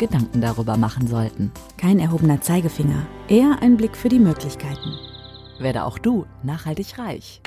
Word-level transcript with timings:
Gedanken 0.00 0.40
darüber 0.40 0.78
machen 0.78 1.06
sollten. 1.06 1.52
Kein 1.76 2.00
erhobener 2.00 2.40
Zeigefinger, 2.40 3.06
eher 3.28 3.58
ein 3.60 3.76
Blick 3.76 3.96
für 3.96 4.08
die 4.08 4.18
Möglichkeiten. 4.18 4.98
Werde 5.60 5.84
auch 5.84 5.98
du 5.98 6.24
nachhaltig 6.42 6.98
reich. 6.98 7.42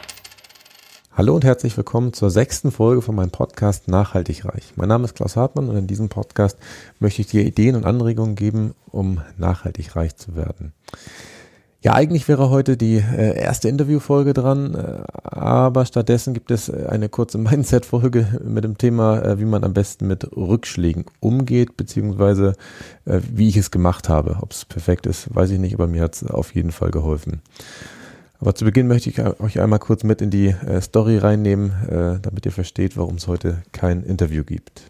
Hallo 1.11 1.33
und 1.33 1.43
herzlich 1.43 1.75
willkommen 1.75 2.13
zur 2.13 2.29
sechsten 2.29 2.71
Folge 2.71 3.01
von 3.01 3.15
meinem 3.15 3.31
Podcast 3.31 3.87
Nachhaltig 3.87 4.45
Reich. 4.45 4.73
Mein 4.75 4.87
Name 4.87 5.05
ist 5.05 5.15
Klaus 5.15 5.35
Hartmann 5.35 5.67
und 5.67 5.75
in 5.77 5.87
diesem 5.87 6.09
Podcast 6.09 6.59
möchte 6.99 7.21
ich 7.21 7.27
dir 7.27 7.43
Ideen 7.43 7.75
und 7.75 7.85
Anregungen 7.85 8.35
geben, 8.35 8.75
um 8.91 9.21
nachhaltig 9.35 9.95
reich 9.95 10.15
zu 10.15 10.35
werden. 10.35 10.73
Ja, 11.83 11.95
eigentlich 11.95 12.29
wäre 12.29 12.49
heute 12.49 12.77
die 12.77 12.95
äh, 12.95 13.37
erste 13.37 13.67
Interviewfolge 13.67 14.33
dran, 14.33 14.73
äh, 14.73 15.03
aber 15.21 15.85
stattdessen 15.85 16.33
gibt 16.33 16.49
es 16.49 16.69
äh, 16.69 16.85
eine 16.87 17.09
kurze 17.09 17.37
Mindset-Folge 17.39 18.39
mit 18.41 18.63
dem 18.63 18.77
Thema, 18.77 19.37
wie 19.37 19.43
man 19.43 19.65
am 19.65 19.73
besten 19.73 20.07
mit 20.07 20.25
Rückschlägen 20.33 21.03
umgeht, 21.19 21.75
beziehungsweise 21.75 22.53
wie 23.05 23.49
ich 23.49 23.57
es 23.57 23.69
gemacht 23.69 24.07
habe. 24.07 24.37
Ob 24.41 24.51
es 24.51 24.63
perfekt 24.63 25.05
ist, 25.07 25.35
weiß 25.35 25.51
ich 25.51 25.59
nicht, 25.59 25.73
aber 25.73 25.87
mir 25.87 26.01
hat 26.01 26.15
es 26.15 26.25
auf 26.25 26.55
jeden 26.55 26.71
Fall 26.71 26.91
geholfen. 26.91 27.41
Aber 28.39 28.55
zu 28.55 28.63
Beginn 28.63 28.87
möchte 28.87 29.09
ich 29.09 29.19
euch 29.19 29.59
einmal 29.59 29.79
kurz 29.79 30.03
mit 30.03 30.21
in 30.21 30.29
die 30.29 30.55
Story 30.81 31.17
reinnehmen, 31.17 32.19
damit 32.21 32.45
ihr 32.45 32.51
versteht, 32.51 32.95
warum 32.95 33.15
es 33.15 33.27
heute 33.27 33.63
kein 33.71 34.03
Interview 34.03 34.43
gibt. 34.43 34.83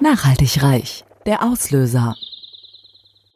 Nachhaltig 0.00 0.62
reich. 0.62 1.04
Der 1.24 1.42
Auslöser. 1.42 2.14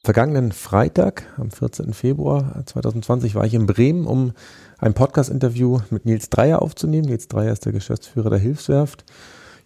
Vergangenen 0.09 0.53
Freitag, 0.53 1.25
am 1.37 1.51
14. 1.51 1.93
Februar 1.93 2.63
2020, 2.65 3.35
war 3.35 3.45
ich 3.45 3.53
in 3.53 3.67
Bremen, 3.67 4.07
um 4.07 4.33
ein 4.79 4.95
Podcast-Interview 4.95 5.81
mit 5.91 6.07
Nils 6.07 6.31
Dreier 6.31 6.63
aufzunehmen. 6.63 7.09
Nils 7.09 7.29
Dreier 7.29 7.53
ist 7.53 7.67
der 7.67 7.75
Geschäftsführer 7.75 8.31
der 8.31 8.39
Hilfswerft. 8.39 9.05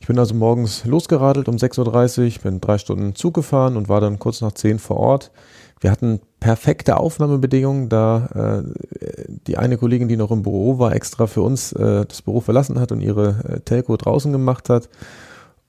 Ich 0.01 0.09
bin 0.09 0.19
also 0.19 0.35
morgens 0.35 0.85
losgeradelt 0.85 1.47
um 1.47 1.55
6.30 1.55 2.39
Uhr, 2.39 2.43
bin 2.43 2.61
drei 2.61 2.79
Stunden 2.79 3.15
Zug 3.15 3.35
gefahren 3.35 3.77
und 3.77 3.89
war 3.89 4.01
dann 4.01 4.19
kurz 4.19 4.41
nach 4.41 4.51
10 4.51 4.81
vor 4.81 4.97
Ort. 4.97 5.31
Wir 5.79 5.93
hatten 5.93 6.19
perfekte 6.41 6.97
Aufnahmebedingungen, 6.97 7.89
da 7.89 8.65
äh, 8.65 9.25
die 9.47 9.59
eine 9.59 9.77
Kollegin, 9.77 10.09
die 10.09 10.17
noch 10.17 10.33
im 10.33 10.43
Büro 10.43 10.81
war, 10.81 10.93
extra 10.93 11.29
für 11.29 11.43
uns 11.43 11.71
äh, 11.71 12.05
das 12.05 12.21
Büro 12.21 12.41
verlassen 12.41 12.81
hat 12.81 12.91
und 12.91 13.01
ihre 13.01 13.37
äh, 13.49 13.61
Telco 13.61 13.97
draußen 13.97 14.33
gemacht 14.33 14.71
hat. 14.71 14.89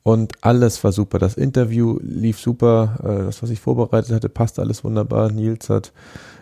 Und 0.04 0.34
alles 0.42 0.84
war 0.84 0.92
super. 0.92 1.18
Das 1.18 1.36
Interview 1.36 1.98
lief 2.02 2.40
super. 2.40 2.98
Äh, 3.04 3.26
das, 3.26 3.42
was 3.42 3.50
ich 3.50 3.62
vorbereitet 3.62 4.12
hatte, 4.12 4.30
passt 4.30 4.60
alles 4.60 4.84
wunderbar. 4.84 5.32
Nils 5.32 5.70
hat 5.70 5.94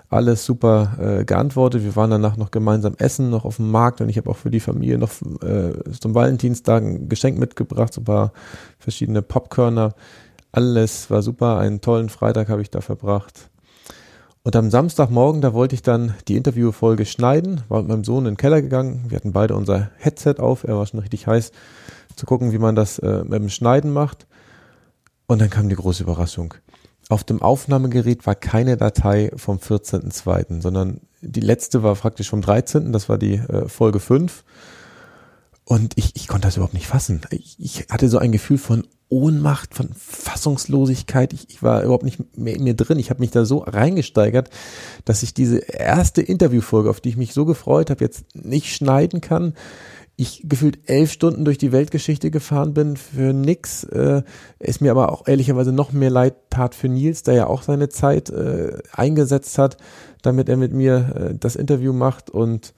alles 0.09 0.43
super 0.45 0.97
äh, 0.99 1.25
geantwortet. 1.25 1.83
Wir 1.83 1.95
waren 1.95 2.09
danach 2.09 2.37
noch 2.37 2.51
gemeinsam 2.51 2.95
essen, 2.97 3.29
noch 3.29 3.45
auf 3.45 3.57
dem 3.57 3.71
Markt 3.71 4.01
und 4.01 4.09
ich 4.09 4.17
habe 4.17 4.29
auch 4.29 4.35
für 4.35 4.49
die 4.49 4.59
Familie 4.59 4.97
noch 4.97 5.11
äh, 5.41 5.71
zum 5.99 6.13
Valentinstag 6.13 6.83
ein 6.83 7.07
Geschenk 7.07 7.39
mitgebracht, 7.39 7.93
so 7.93 8.01
ein 8.01 8.05
paar 8.05 8.33
verschiedene 8.77 9.21
Popkörner. 9.21 9.93
Alles 10.51 11.09
war 11.09 11.21
super. 11.21 11.59
Einen 11.59 11.79
tollen 11.79 12.09
Freitag 12.09 12.49
habe 12.49 12.61
ich 12.61 12.69
da 12.69 12.81
verbracht. 12.81 13.49
Und 14.43 14.55
am 14.55 14.71
Samstagmorgen, 14.71 15.41
da 15.41 15.53
wollte 15.53 15.75
ich 15.75 15.83
dann 15.83 16.15
die 16.27 16.35
Interviewfolge 16.35 17.05
schneiden, 17.05 17.61
war 17.69 17.81
mit 17.81 17.89
meinem 17.89 18.03
Sohn 18.03 18.25
in 18.25 18.33
den 18.33 18.37
Keller 18.37 18.61
gegangen. 18.61 19.05
Wir 19.07 19.17
hatten 19.17 19.33
beide 19.33 19.55
unser 19.55 19.91
Headset 19.97 20.35
auf. 20.39 20.63
Er 20.63 20.75
war 20.75 20.87
schon 20.87 20.99
richtig 20.99 21.27
heiß 21.27 21.51
zu 22.15 22.25
gucken, 22.25 22.51
wie 22.51 22.57
man 22.57 22.75
das 22.75 22.99
äh, 22.99 23.23
mit 23.23 23.33
dem 23.33 23.49
Schneiden 23.49 23.91
macht. 23.91 24.27
Und 25.27 25.39
dann 25.39 25.49
kam 25.49 25.69
die 25.69 25.75
große 25.75 26.03
Überraschung. 26.03 26.53
Auf 27.09 27.23
dem 27.23 27.41
Aufnahmegerät 27.41 28.25
war 28.25 28.35
keine 28.35 28.77
Datei 28.77 29.31
vom 29.35 29.57
14.02., 29.57 30.61
sondern 30.61 31.01
die 31.21 31.41
letzte 31.41 31.83
war 31.83 31.95
praktisch 31.95 32.29
vom 32.29 32.41
13., 32.41 32.91
das 32.91 33.09
war 33.09 33.17
die 33.17 33.35
äh, 33.35 33.67
Folge 33.67 33.99
5. 33.99 34.43
Und 35.65 35.93
ich, 35.97 36.15
ich 36.15 36.27
konnte 36.27 36.47
das 36.47 36.57
überhaupt 36.57 36.73
nicht 36.73 36.87
fassen. 36.87 37.21
Ich, 37.29 37.55
ich 37.59 37.87
hatte 37.89 38.09
so 38.09 38.17
ein 38.17 38.31
Gefühl 38.31 38.57
von 38.57 38.87
Ohnmacht, 39.09 39.73
von 39.73 39.89
Fassungslosigkeit. 39.93 41.33
Ich, 41.33 41.49
ich 41.49 41.61
war 41.61 41.83
überhaupt 41.83 42.03
nicht 42.03 42.37
mehr 42.37 42.55
in 42.55 42.63
mir 42.63 42.73
drin. 42.73 42.97
Ich 42.97 43.09
habe 43.09 43.19
mich 43.19 43.31
da 43.31 43.45
so 43.45 43.59
reingesteigert, 43.59 44.49
dass 45.05 45.21
ich 45.21 45.33
diese 45.33 45.57
erste 45.57 46.21
Interviewfolge, 46.21 46.89
auf 46.89 47.01
die 47.01 47.09
ich 47.09 47.17
mich 47.17 47.33
so 47.33 47.45
gefreut 47.45 47.89
habe, 47.89 48.03
jetzt 48.03 48.35
nicht 48.35 48.73
schneiden 48.73 49.21
kann 49.21 49.53
ich 50.15 50.43
gefühlt 50.45 50.79
elf 50.85 51.11
Stunden 51.11 51.45
durch 51.45 51.57
die 51.57 51.71
Weltgeschichte 51.71 52.31
gefahren 52.31 52.73
bin 52.73 52.95
für 52.95 53.33
nix. 53.33 53.83
Äh, 53.85 54.23
es 54.59 54.81
mir 54.81 54.91
aber 54.91 55.11
auch 55.11 55.27
ehrlicherweise 55.27 55.71
noch 55.71 55.91
mehr 55.91 56.09
leid 56.09 56.35
tat 56.49 56.75
für 56.75 56.89
Nils, 56.89 57.23
der 57.23 57.33
ja 57.33 57.47
auch 57.47 57.63
seine 57.63 57.89
Zeit 57.89 58.29
äh, 58.29 58.77
eingesetzt 58.93 59.57
hat, 59.57 59.77
damit 60.21 60.49
er 60.49 60.57
mit 60.57 60.73
mir 60.73 61.15
äh, 61.15 61.35
das 61.37 61.55
Interview 61.55 61.93
macht. 61.93 62.29
Und 62.29 62.73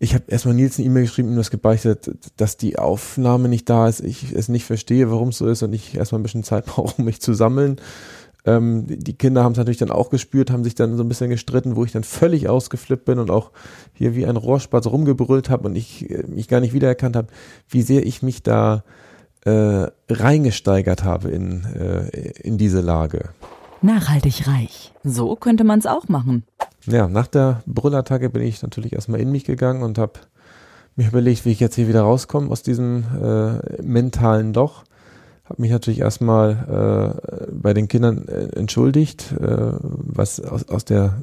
ich 0.00 0.14
habe 0.14 0.24
erstmal 0.28 0.54
Nils 0.54 0.78
eine 0.78 0.86
E-Mail 0.86 1.04
geschrieben, 1.04 1.30
ihm 1.30 1.36
das 1.36 1.50
gebeichtet, 1.50 2.10
dass 2.36 2.56
die 2.56 2.78
Aufnahme 2.78 3.48
nicht 3.48 3.68
da 3.68 3.88
ist, 3.88 4.00
ich 4.00 4.32
es 4.32 4.48
nicht 4.48 4.64
verstehe, 4.64 5.10
warum 5.10 5.28
es 5.28 5.38
so 5.38 5.46
ist 5.46 5.62
und 5.62 5.72
ich 5.72 5.96
erstmal 5.96 6.20
ein 6.20 6.24
bisschen 6.24 6.44
Zeit 6.44 6.66
brauche, 6.66 6.96
um 6.98 7.04
mich 7.04 7.20
zu 7.20 7.34
sammeln. 7.34 7.76
Ähm, 8.48 8.86
die 8.88 9.12
Kinder 9.12 9.44
haben 9.44 9.52
es 9.52 9.58
natürlich 9.58 9.76
dann 9.76 9.90
auch 9.90 10.08
gespürt, 10.08 10.50
haben 10.50 10.64
sich 10.64 10.74
dann 10.74 10.96
so 10.96 11.02
ein 11.02 11.08
bisschen 11.08 11.28
gestritten, 11.28 11.76
wo 11.76 11.84
ich 11.84 11.92
dann 11.92 12.04
völlig 12.04 12.48
ausgeflippt 12.48 13.04
bin 13.04 13.18
und 13.18 13.30
auch 13.30 13.50
hier 13.92 14.14
wie 14.14 14.26
ein 14.26 14.36
Rohrspatz 14.36 14.86
rumgebrüllt 14.86 15.50
habe 15.50 15.68
und 15.68 15.76
ich 15.76 16.10
äh, 16.10 16.24
mich 16.26 16.48
gar 16.48 16.60
nicht 16.60 16.72
wiedererkannt 16.72 17.16
habe, 17.16 17.28
wie 17.68 17.82
sehr 17.82 18.06
ich 18.06 18.22
mich 18.22 18.42
da 18.42 18.84
äh, 19.44 19.86
reingesteigert 20.08 21.04
habe 21.04 21.28
in, 21.28 21.64
äh, 21.64 22.08
in 22.42 22.56
diese 22.56 22.80
Lage. 22.80 23.30
Nachhaltig 23.82 24.48
reich. 24.48 24.92
So 25.04 25.36
könnte 25.36 25.64
man 25.64 25.78
es 25.78 25.86
auch 25.86 26.08
machen. 26.08 26.44
Ja, 26.86 27.06
nach 27.08 27.26
der 27.26 27.62
Brüllattacke 27.66 28.30
bin 28.30 28.42
ich 28.42 28.62
natürlich 28.62 28.94
erstmal 28.94 29.20
in 29.20 29.30
mich 29.30 29.44
gegangen 29.44 29.82
und 29.82 29.98
habe 29.98 30.20
mir 30.96 31.08
überlegt, 31.08 31.44
wie 31.44 31.50
ich 31.50 31.60
jetzt 31.60 31.74
hier 31.74 31.86
wieder 31.86 32.02
rauskomme 32.02 32.50
aus 32.50 32.62
diesem 32.62 33.04
äh, 33.22 33.82
mentalen 33.82 34.54
Loch 34.54 34.84
habe 35.48 35.62
mich 35.62 35.70
natürlich 35.70 36.00
erstmal 36.00 37.16
äh, 37.48 37.52
bei 37.52 37.72
den 37.72 37.88
Kindern 37.88 38.28
äh, 38.28 38.56
entschuldigt, 38.58 39.32
äh, 39.32 39.72
was 39.80 40.40
aus, 40.40 40.68
aus 40.68 40.84
der, 40.84 41.20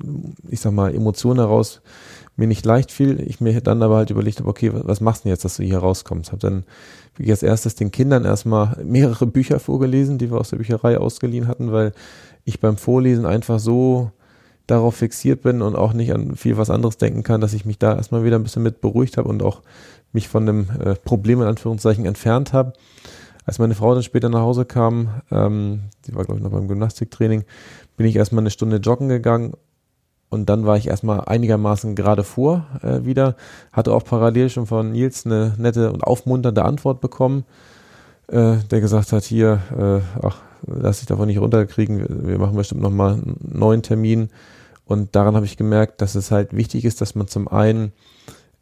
ich 0.50 0.62
sag 0.62 0.74
mal, 0.74 0.94
Emotion 0.94 1.38
heraus 1.38 1.82
mir 2.36 2.48
nicht 2.48 2.66
leicht 2.66 2.92
fiel. 2.92 3.22
Ich 3.22 3.40
mir 3.40 3.62
dann 3.62 3.84
aber 3.84 3.98
halt 3.98 4.10
überlegt 4.10 4.40
habe, 4.40 4.50
okay, 4.50 4.72
was, 4.74 5.00
machst 5.00 5.22
du 5.22 5.24
denn 5.26 5.34
jetzt, 5.34 5.46
dass 5.46 5.58
du 5.58 5.64
hier 5.64 5.78
rauskommst? 5.78 6.32
Habe 6.32 6.42
dann 6.42 6.64
wie 7.18 7.30
als 7.30 7.44
erstes 7.44 7.76
den 7.76 7.92
Kindern 7.92 8.26
erstmal 8.26 8.78
mehrere 8.84 9.28
Bücher 9.28 9.60
vorgelesen, 9.60 10.18
die 10.18 10.32
wir 10.32 10.40
aus 10.40 10.50
der 10.50 10.58
Bücherei 10.58 10.98
ausgeliehen 10.98 11.48
hatten, 11.48 11.72
weil 11.72 11.94
ich 12.44 12.60
beim 12.60 12.78
Vorlesen 12.78 13.26
einfach 13.26 13.60
so 13.60 14.12
darauf 14.68 14.96
fixiert 14.96 15.44
bin 15.44 15.62
und 15.62 15.76
auch 15.76 15.94
nicht 15.94 16.12
an 16.14 16.36
viel 16.36 16.58
was 16.58 16.72
anderes 16.72 16.98
denken 16.98 17.22
kann, 17.22 17.42
dass 17.42 17.54
ich 17.54 17.66
mich 17.66 17.78
da 17.78 17.96
erstmal 17.96 18.24
wieder 18.24 18.38
ein 18.38 18.44
bisschen 18.44 18.64
mit 18.64 18.82
beruhigt 18.82 19.18
habe 19.18 19.30
und 19.30 19.44
auch 19.44 19.62
mich 20.12 20.28
von 20.28 20.46
dem 20.48 20.68
äh, 20.84 20.96
Problem 20.96 21.42
in 21.42 21.48
Anführungszeichen 21.48 22.06
entfernt 22.06 22.54
habe. 22.54 22.74
Als 23.46 23.60
meine 23.60 23.76
Frau 23.76 23.94
dann 23.94 24.04
später 24.04 24.30
nach 24.30 24.42
Hause 24.42 24.66
kam, 24.66 25.22
ähm, 25.32 25.82
die 26.06 26.16
war 26.16 26.26
glaube 26.26 26.40
ich 26.40 26.44
noch 26.44 26.52
beim 26.52 26.68
Gymnastiktraining, 26.68 27.44
bin 27.96 28.08
ich 28.08 28.16
erstmal 28.16 28.42
eine 28.42 28.52
Stunde 28.52 28.78
joggen 28.78 29.08
gegangen 29.08 29.54
und 30.30 30.50
dann 30.50 30.66
war 30.66 30.78
ich 30.78 30.88
erstmal 30.88 31.22
einigermaßen 31.22 31.96
gerade 31.96 32.24
vor 32.24 32.66
äh, 32.82 33.06
wieder, 33.06 33.36
hatte 33.72 33.94
auch 33.94 34.04
parallel 34.04 34.50
schon 34.50 34.66
von 34.66 34.92
Nils 34.92 35.26
eine 35.26 35.54
nette 35.58 35.92
und 35.92 36.04
aufmunternde 36.04 36.66
Antwort 36.66 37.02
bekommen, 37.02 37.46
äh, 38.28 38.58
der 38.72 38.82
gesagt 38.82 39.12
hat, 39.12 39.24
hier, 39.24 39.62
äh, 39.78 40.26
ach, 40.26 40.42
lass 40.66 41.00
dich 41.00 41.08
davon 41.08 41.28
nicht 41.28 41.40
runterkriegen, 41.40 42.28
wir, 42.28 42.40
machen 42.40 42.56
bestimmt 42.56 42.82
nochmal 42.82 43.14
einen 43.14 43.38
neuen 43.40 43.84
Termin. 43.84 44.30
Und 44.86 45.16
daran 45.16 45.36
habe 45.36 45.46
ich 45.46 45.58
gemerkt, 45.58 46.02
dass 46.02 46.16
es 46.16 46.32
halt 46.32 46.56
wichtig 46.56 46.86
ist, 46.86 47.02
dass 47.02 47.16
man 47.16 47.28
zum 47.28 47.48
einen 47.48 47.92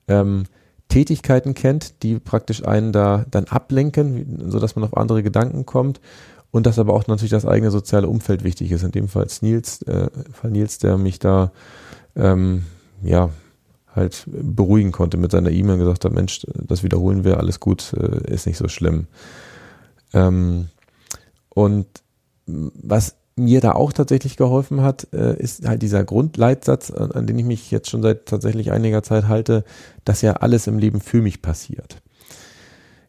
ähm, 0.07 0.44
Tätigkeiten 0.93 1.55
kennt, 1.55 2.03
die 2.03 2.19
praktisch 2.19 2.63
einen 2.67 2.91
da 2.91 3.25
dann 3.31 3.45
ablenken, 3.45 4.51
so 4.51 4.59
dass 4.59 4.75
man 4.75 4.85
auf 4.85 4.95
andere 4.95 5.23
Gedanken 5.23 5.65
kommt 5.65 5.99
und 6.51 6.67
dass 6.67 6.77
aber 6.77 6.93
auch 6.93 7.07
natürlich 7.07 7.31
das 7.31 7.47
eigene 7.47 7.71
soziale 7.71 8.07
Umfeld 8.07 8.43
wichtig 8.43 8.71
ist. 8.71 8.83
In 8.83 8.91
dem 8.91 9.07
Fall 9.07 9.25
Nils, 9.41 9.81
äh, 9.81 10.11
Fall 10.31 10.51
Nils, 10.51 10.77
der 10.77 10.99
mich 10.99 11.17
da 11.17 11.51
ähm, 12.15 12.65
ja 13.01 13.31
halt 13.95 14.27
beruhigen 14.27 14.91
konnte 14.91 15.17
mit 15.17 15.31
seiner 15.31 15.49
E-Mail 15.49 15.73
und 15.73 15.79
gesagt 15.79 16.05
hat, 16.05 16.13
Mensch, 16.13 16.45
das 16.53 16.83
wiederholen 16.83 17.23
wir, 17.23 17.37
alles 17.37 17.59
gut, 17.59 17.93
äh, 17.93 18.31
ist 18.31 18.45
nicht 18.45 18.57
so 18.57 18.67
schlimm. 18.67 19.07
Ähm, 20.13 20.67
und 21.49 21.87
was 22.45 23.15
mir 23.35 23.62
da 23.62 23.74
auch 23.74 23.94
tatsächlich 23.94 24.38
geholfen 24.38 24.81
hat, 24.81 25.07
äh, 25.13 25.35
ist 25.38 25.68
halt 25.68 25.81
dieser 25.81 26.03
Grundleitsatz, 26.03 26.91
an, 26.91 27.25
den 27.25 27.39
ich 27.39 27.45
mich 27.45 27.71
jetzt 27.71 27.89
schon 27.89 28.01
seit 28.01 28.25
tatsächlich 28.25 28.71
einiger 28.71 29.03
Zeit 29.03 29.27
halte, 29.27 29.63
dass 30.06 30.21
ja 30.21 30.33
alles 30.33 30.68
im 30.68 30.77
Leben 30.77 31.01
für 31.01 31.21
mich 31.21 31.41
passiert. 31.41 32.01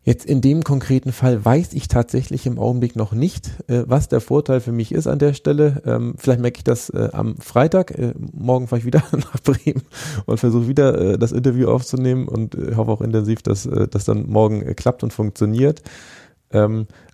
Jetzt 0.06 0.26
in 0.26 0.42
dem 0.42 0.64
konkreten 0.64 1.12
Fall 1.12 1.42
weiß 1.42 1.72
ich 1.72 1.88
tatsächlich 1.88 2.44
im 2.44 2.58
Augenblick 2.58 2.94
noch 2.94 3.12
nicht, 3.12 3.50
äh, 3.68 3.84
was 3.86 4.08
der 4.08 4.20
Vorteil 4.20 4.60
für 4.60 4.72
mich 4.72 4.92
ist 4.92 5.06
an 5.06 5.18
der 5.18 5.32
Stelle. 5.32 5.82
Ähm, 5.86 6.14
vielleicht 6.18 6.40
merke 6.40 6.58
ich 6.58 6.64
das 6.64 6.90
äh, 6.90 7.08
am 7.12 7.36
Freitag. 7.38 7.94
Morgen 8.32 8.68
fahre 8.68 8.80
ich 8.80 8.86
wieder 8.86 9.02
nach 9.12 9.40
Bremen 9.42 9.82
und 10.26 10.38
versuche 10.38 10.68
wieder 10.68 11.16
das 11.16 11.32
Interview 11.32 11.68
aufzunehmen 11.68 12.28
und 12.28 12.56
hoffe 12.76 12.92
auch 12.92 13.00
intensiv, 13.00 13.42
dass 13.42 13.68
das 13.90 14.04
dann 14.04 14.28
morgen 14.28 14.76
klappt 14.76 15.02
und 15.02 15.12
funktioniert. 15.12 15.82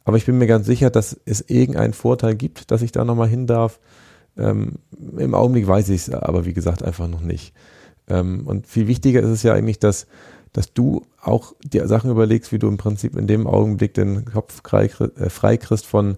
Aber 0.04 0.16
ich 0.16 0.26
bin 0.26 0.38
mir 0.38 0.46
ganz 0.46 0.66
sicher, 0.66 0.90
dass 0.90 1.18
es 1.24 1.42
irgendeinen 1.42 1.92
Vorteil 1.92 2.34
gibt, 2.34 2.70
dass 2.70 2.82
ich 2.82 2.92
da 2.92 3.04
nochmal 3.04 3.28
hin 3.28 3.46
darf. 3.46 3.80
Ähm, 4.36 4.74
Im 5.16 5.34
Augenblick 5.34 5.66
weiß 5.66 5.88
ich 5.90 6.08
es 6.08 6.10
aber, 6.10 6.46
wie 6.46 6.54
gesagt, 6.54 6.82
einfach 6.82 7.08
noch 7.08 7.20
nicht. 7.20 7.52
Ähm, 8.08 8.46
und 8.46 8.66
viel 8.66 8.86
wichtiger 8.86 9.20
ist 9.20 9.30
es 9.30 9.42
ja 9.42 9.52
eigentlich, 9.52 9.78
dass 9.78 10.06
dass 10.52 10.72
du 10.72 11.06
auch 11.20 11.54
dir 11.62 11.86
Sachen 11.86 12.10
überlegst, 12.10 12.52
wie 12.52 12.58
du 12.58 12.68
im 12.68 12.76
Prinzip 12.76 13.16
in 13.16 13.26
dem 13.26 13.46
Augenblick 13.46 13.94
den 13.94 14.24
Kopf 14.24 14.60
äh, 14.72 15.30
frei 15.30 15.56
kriegst 15.56 15.86
von 15.86 16.16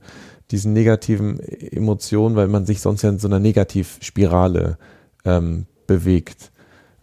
diesen 0.50 0.72
negativen 0.72 1.40
Emotionen, 1.40 2.36
weil 2.36 2.48
man 2.48 2.66
sich 2.66 2.80
sonst 2.80 3.02
ja 3.02 3.10
in 3.10 3.18
so 3.18 3.28
einer 3.28 3.40
Negativspirale 3.40 4.78
ähm, 5.24 5.66
bewegt. 5.86 6.50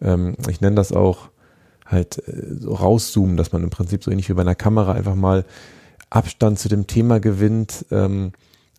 Ähm, 0.01 0.35
ich 0.47 0.61
nenne 0.61 0.75
das 0.75 0.91
auch 0.91 1.29
halt 1.85 2.27
äh, 2.27 2.55
so 2.59 2.73
rauszoomen, 2.73 3.37
dass 3.37 3.51
man 3.51 3.63
im 3.63 3.69
Prinzip 3.69 4.03
so 4.03 4.11
ähnlich 4.11 4.29
wie 4.29 4.33
bei 4.33 4.41
einer 4.41 4.55
Kamera 4.55 4.93
einfach 4.93 5.15
mal 5.15 5.45
Abstand 6.09 6.59
zu 6.59 6.69
dem 6.69 6.87
Thema 6.87 7.19
gewinnt 7.19 7.85
ähm, 7.91 8.31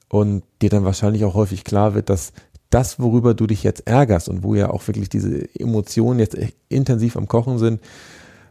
und 0.08 0.42
dir 0.62 0.70
dann 0.70 0.84
wahrscheinlich 0.84 1.24
auch 1.24 1.34
häufig 1.34 1.64
klar 1.64 1.94
wird, 1.94 2.10
dass 2.10 2.32
das, 2.70 3.00
worüber 3.00 3.34
du 3.34 3.46
dich 3.46 3.62
jetzt 3.62 3.86
ärgerst 3.86 4.28
und 4.28 4.42
wo 4.42 4.54
ja 4.54 4.70
auch 4.70 4.86
wirklich 4.86 5.08
diese 5.08 5.48
Emotionen 5.58 6.20
jetzt 6.20 6.36
intensiv 6.68 7.16
am 7.16 7.26
Kochen 7.28 7.58
sind, 7.58 7.80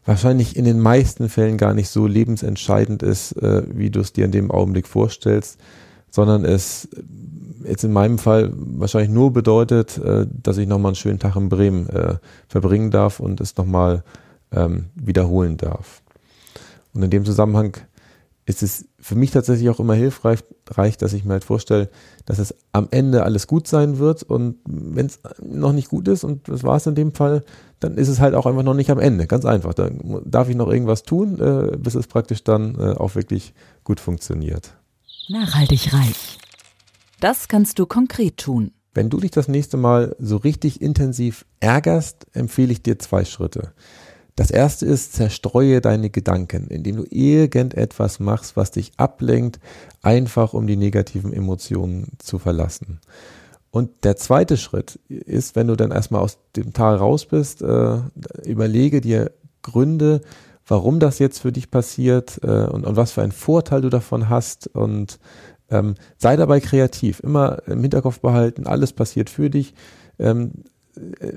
wahrscheinlich 0.05 0.55
in 0.55 0.65
den 0.65 0.79
meisten 0.79 1.29
Fällen 1.29 1.57
gar 1.57 1.73
nicht 1.73 1.89
so 1.89 2.05
lebensentscheidend 2.05 3.03
ist, 3.03 3.33
äh, 3.33 3.63
wie 3.73 3.89
du 3.89 3.99
es 4.01 4.13
dir 4.13 4.25
in 4.25 4.31
dem 4.31 4.51
Augenblick 4.51 4.87
vorstellst, 4.87 5.59
sondern 6.09 6.45
es 6.45 6.89
jetzt 7.63 7.83
in 7.83 7.93
meinem 7.93 8.17
Fall 8.17 8.51
wahrscheinlich 8.55 9.11
nur 9.11 9.31
bedeutet, 9.31 9.97
äh, 9.97 10.25
dass 10.29 10.57
ich 10.57 10.67
nochmal 10.67 10.89
einen 10.89 10.95
schönen 10.95 11.19
Tag 11.19 11.35
in 11.35 11.49
Bremen 11.49 11.87
äh, 11.89 12.15
verbringen 12.47 12.91
darf 12.91 13.19
und 13.19 13.41
es 13.41 13.57
nochmal 13.57 14.03
ähm, 14.51 14.85
wiederholen 14.95 15.57
darf. 15.57 16.01
Und 16.93 17.03
in 17.03 17.09
dem 17.09 17.25
Zusammenhang 17.25 17.77
ist 18.49 18.63
es 18.63 18.85
für 18.99 19.13
mich 19.13 19.29
tatsächlich 19.29 19.69
auch 19.69 19.79
immer 19.79 19.93
hilfreich, 19.93 20.39
dass 20.97 21.13
ich 21.13 21.23
mir 21.23 21.33
halt 21.33 21.43
vorstelle, 21.43 21.87
dass 22.25 22.39
es 22.39 22.55
am 22.71 22.87
Ende 22.89 23.21
alles 23.21 23.45
gut 23.45 23.67
sein 23.67 23.99
wird 23.99 24.23
und 24.23 24.57
wenn 24.65 25.05
es 25.05 25.19
noch 25.39 25.71
nicht 25.71 25.89
gut 25.89 26.07
ist 26.07 26.23
und 26.23 26.49
das 26.49 26.63
war 26.63 26.77
es 26.77 26.87
in 26.87 26.95
dem 26.95 27.13
Fall, 27.13 27.43
dann 27.79 27.95
ist 27.95 28.07
es 28.07 28.19
halt 28.19 28.33
auch 28.33 28.47
einfach 28.47 28.63
noch 28.63 28.73
nicht 28.73 28.89
am 28.89 28.97
Ende. 28.97 29.27
Ganz 29.27 29.45
einfach. 29.45 29.75
Dann 29.75 30.23
darf 30.25 30.49
ich 30.49 30.55
noch 30.55 30.67
irgendwas 30.67 31.03
tun, 31.03 31.39
äh, 31.39 31.77
bis 31.77 31.93
es 31.93 32.07
praktisch 32.07 32.43
dann 32.43 32.73
äh, 32.73 32.95
auch 32.95 33.13
wirklich 33.13 33.53
gut 33.83 33.99
funktioniert. 33.99 34.73
Nachhaltig 35.27 35.93
reich. 35.93 36.39
Das 37.19 37.49
kannst 37.49 37.77
du 37.77 37.85
konkret 37.85 38.37
tun. 38.37 38.71
Wenn 38.95 39.11
du 39.11 39.19
dich 39.19 39.29
das 39.29 39.47
nächste 39.47 39.77
Mal 39.77 40.15
so 40.17 40.37
richtig 40.37 40.81
intensiv 40.81 41.45
ärgerst, 41.59 42.25
empfehle 42.33 42.71
ich 42.71 42.81
dir 42.81 42.97
zwei 42.97 43.25
Schritte. 43.25 43.73
Das 44.39 44.51
erste 44.51 44.85
ist, 44.85 45.11
zerstreue 45.11 45.81
deine 45.81 46.09
Gedanken, 46.09 46.67
indem 46.67 46.95
du 46.95 47.05
irgendetwas 47.09 48.21
machst, 48.21 48.55
was 48.55 48.71
dich 48.71 48.93
ablenkt, 48.95 49.59
einfach 50.01 50.53
um 50.53 50.65
die 50.65 50.77
negativen 50.77 51.33
Emotionen 51.33 52.13
zu 52.19 52.39
verlassen. 52.39 53.01
Und 53.69 54.05
der 54.05 54.15
zweite 54.15 54.55
Schritt 54.55 54.97
ist, 55.09 55.57
wenn 55.57 55.67
du 55.67 55.75
dann 55.75 55.91
erstmal 55.91 56.21
aus 56.21 56.37
dem 56.55 56.71
Tal 56.71 56.95
raus 56.95 57.25
bist, 57.25 57.61
äh, 57.61 57.97
überlege 58.45 59.01
dir 59.01 59.33
Gründe, 59.61 60.21
warum 60.65 61.01
das 61.01 61.19
jetzt 61.19 61.39
für 61.39 61.51
dich 61.51 61.69
passiert 61.69 62.39
äh, 62.41 62.63
und, 62.63 62.85
und 62.85 62.95
was 62.95 63.11
für 63.11 63.21
einen 63.21 63.33
Vorteil 63.33 63.81
du 63.81 63.89
davon 63.89 64.29
hast 64.29 64.67
und 64.67 65.19
ähm, 65.69 65.95
sei 66.17 66.37
dabei 66.37 66.61
kreativ, 66.61 67.19
immer 67.19 67.61
im 67.67 67.81
Hinterkopf 67.81 68.21
behalten, 68.21 68.67
alles 68.67 68.93
passiert 68.93 69.29
für 69.29 69.49
dich. 69.49 69.73
Ähm, 70.17 70.63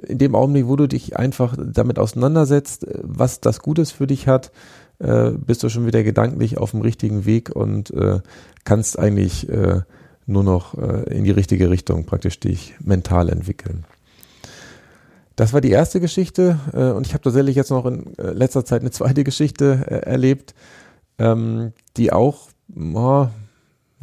in 0.06 0.18
dem 0.18 0.34
Augenblick, 0.34 0.66
wo 0.66 0.76
du 0.76 0.86
dich 0.86 1.16
einfach 1.16 1.56
damit 1.58 1.98
auseinandersetzt, 1.98 2.86
was 3.02 3.40
das 3.40 3.60
Gutes 3.60 3.92
für 3.92 4.06
dich 4.06 4.26
hat, 4.26 4.52
äh, 4.98 5.30
bist 5.30 5.62
du 5.62 5.68
schon 5.68 5.86
wieder 5.86 6.02
gedanklich 6.02 6.58
auf 6.58 6.72
dem 6.72 6.80
richtigen 6.80 7.24
Weg 7.24 7.54
und 7.54 7.90
äh, 7.90 8.20
kannst 8.64 8.98
eigentlich 8.98 9.48
äh, 9.48 9.80
nur 10.26 10.44
noch 10.44 10.76
äh, 10.78 11.16
in 11.16 11.24
die 11.24 11.30
richtige 11.30 11.70
Richtung 11.70 12.04
praktisch 12.04 12.38
dich 12.38 12.74
mental 12.80 13.28
entwickeln. 13.28 13.84
Das 15.36 15.52
war 15.52 15.60
die 15.60 15.70
erste 15.70 16.00
Geschichte 16.00 16.58
äh, 16.72 16.90
und 16.90 17.06
ich 17.06 17.14
habe 17.14 17.24
tatsächlich 17.24 17.56
jetzt 17.56 17.70
noch 17.70 17.86
in 17.86 18.16
äh, 18.18 18.32
letzter 18.32 18.64
Zeit 18.64 18.82
eine 18.82 18.90
zweite 18.90 19.24
Geschichte 19.24 19.86
erlebt, 19.88 20.54
ähm, 21.18 21.72
die 21.96 22.12
auch 22.12 22.48
oh, 22.76 23.26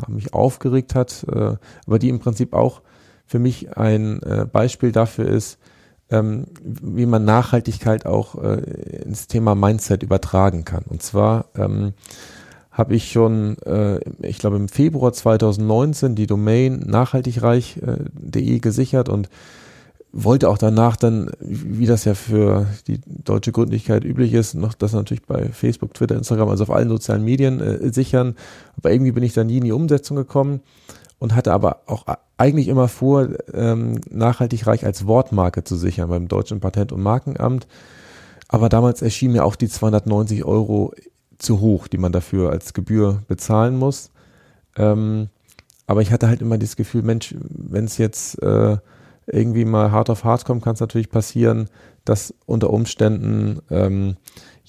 mich 0.07 0.33
aufgeregt 0.33 0.95
hat, 0.95 1.25
aber 1.27 2.00
die 2.00 2.07
im 2.07 2.19
Prinzip 2.19 2.53
auch 2.53 2.81
für 3.29 3.39
mich 3.39 3.77
ein 3.77 4.23
äh, 4.23 4.47
Beispiel 4.51 4.91
dafür 4.91 5.27
ist, 5.27 5.59
ähm, 6.09 6.47
wie 6.63 7.05
man 7.05 7.25
Nachhaltigkeit 7.25 8.07
auch 8.07 8.41
äh, 8.43 9.03
ins 9.03 9.27
Thema 9.27 9.53
Mindset 9.53 10.01
übertragen 10.01 10.65
kann. 10.65 10.83
Und 10.89 11.03
zwar 11.03 11.45
ähm, 11.55 11.93
habe 12.71 12.95
ich 12.95 13.11
schon, 13.11 13.59
äh, 13.59 13.99
ich 14.23 14.39
glaube 14.39 14.55
im 14.55 14.67
Februar 14.67 15.13
2019 15.13 16.15
die 16.15 16.25
Domain 16.25 16.79
nachhaltigreich.de 16.79 18.55
äh, 18.55 18.59
gesichert 18.59 19.09
und 19.09 19.29
wollte 20.11 20.49
auch 20.49 20.57
danach 20.57 20.95
dann, 20.95 21.29
wie 21.39 21.85
das 21.85 22.05
ja 22.05 22.15
für 22.15 22.65
die 22.87 22.99
deutsche 23.05 23.51
Gründlichkeit 23.51 24.03
üblich 24.03 24.33
ist, 24.33 24.55
noch 24.55 24.73
das 24.73 24.93
natürlich 24.93 25.23
bei 25.27 25.49
Facebook, 25.49 25.93
Twitter, 25.93 26.15
Instagram, 26.15 26.49
also 26.49 26.63
auf 26.63 26.71
allen 26.71 26.89
sozialen 26.89 27.23
Medien 27.23 27.61
äh, 27.61 27.93
sichern. 27.93 28.35
Aber 28.77 28.91
irgendwie 28.91 29.11
bin 29.11 29.21
ich 29.23 29.33
dann 29.33 29.45
nie 29.45 29.57
in 29.57 29.65
die 29.65 29.71
Umsetzung 29.71 30.17
gekommen 30.17 30.61
und 31.19 31.35
hatte 31.35 31.53
aber 31.53 31.83
auch 31.85 32.07
eigentlich 32.39 32.69
immer 32.69 32.88
vor, 32.88 33.27
ähm, 33.53 34.00
nachhaltig 34.09 34.65
reich 34.65 34.86
als 34.86 35.06
Wortmarke 35.06 35.63
zu 35.63 35.75
sichern 35.75 36.09
beim 36.09 36.27
Deutschen 36.27 36.59
Patent- 36.59 36.91
und 36.91 37.01
Markenamt. 37.01 37.68
Aber 38.47 38.69
damals 38.69 39.01
erschien 39.01 39.33
mir 39.33 39.44
auch 39.44 39.56
die 39.56 39.68
290 39.68 40.45
Euro 40.45 40.94
zu 41.38 41.59
hoch, 41.59 41.88
die 41.88 41.97
man 41.97 42.12
dafür 42.12 42.51
als 42.51 42.74
Gebühr 42.74 43.24
bezahlen 43.27 43.77
muss. 43.77 44.12
Ähm, 44.77 45.27
aber 45.86 46.01
ich 46.01 46.12
hatte 46.12 46.27
halt 46.27 46.41
immer 46.41 46.57
das 46.57 46.75
Gefühl, 46.75 47.01
Mensch, 47.01 47.36
wenn 47.39 47.86
es 47.86 47.97
jetzt 47.97 48.41
äh, 48.41 48.77
irgendwie 49.27 49.65
mal 49.65 49.91
hart 49.91 50.09
auf 50.09 50.24
hart 50.24 50.45
kommt, 50.45 50.63
kann 50.63 50.75
es 50.75 50.80
natürlich 50.80 51.09
passieren, 51.09 51.69
dass 52.06 52.33
unter 52.45 52.69
Umständen 52.71 53.59
ähm, 53.69 54.15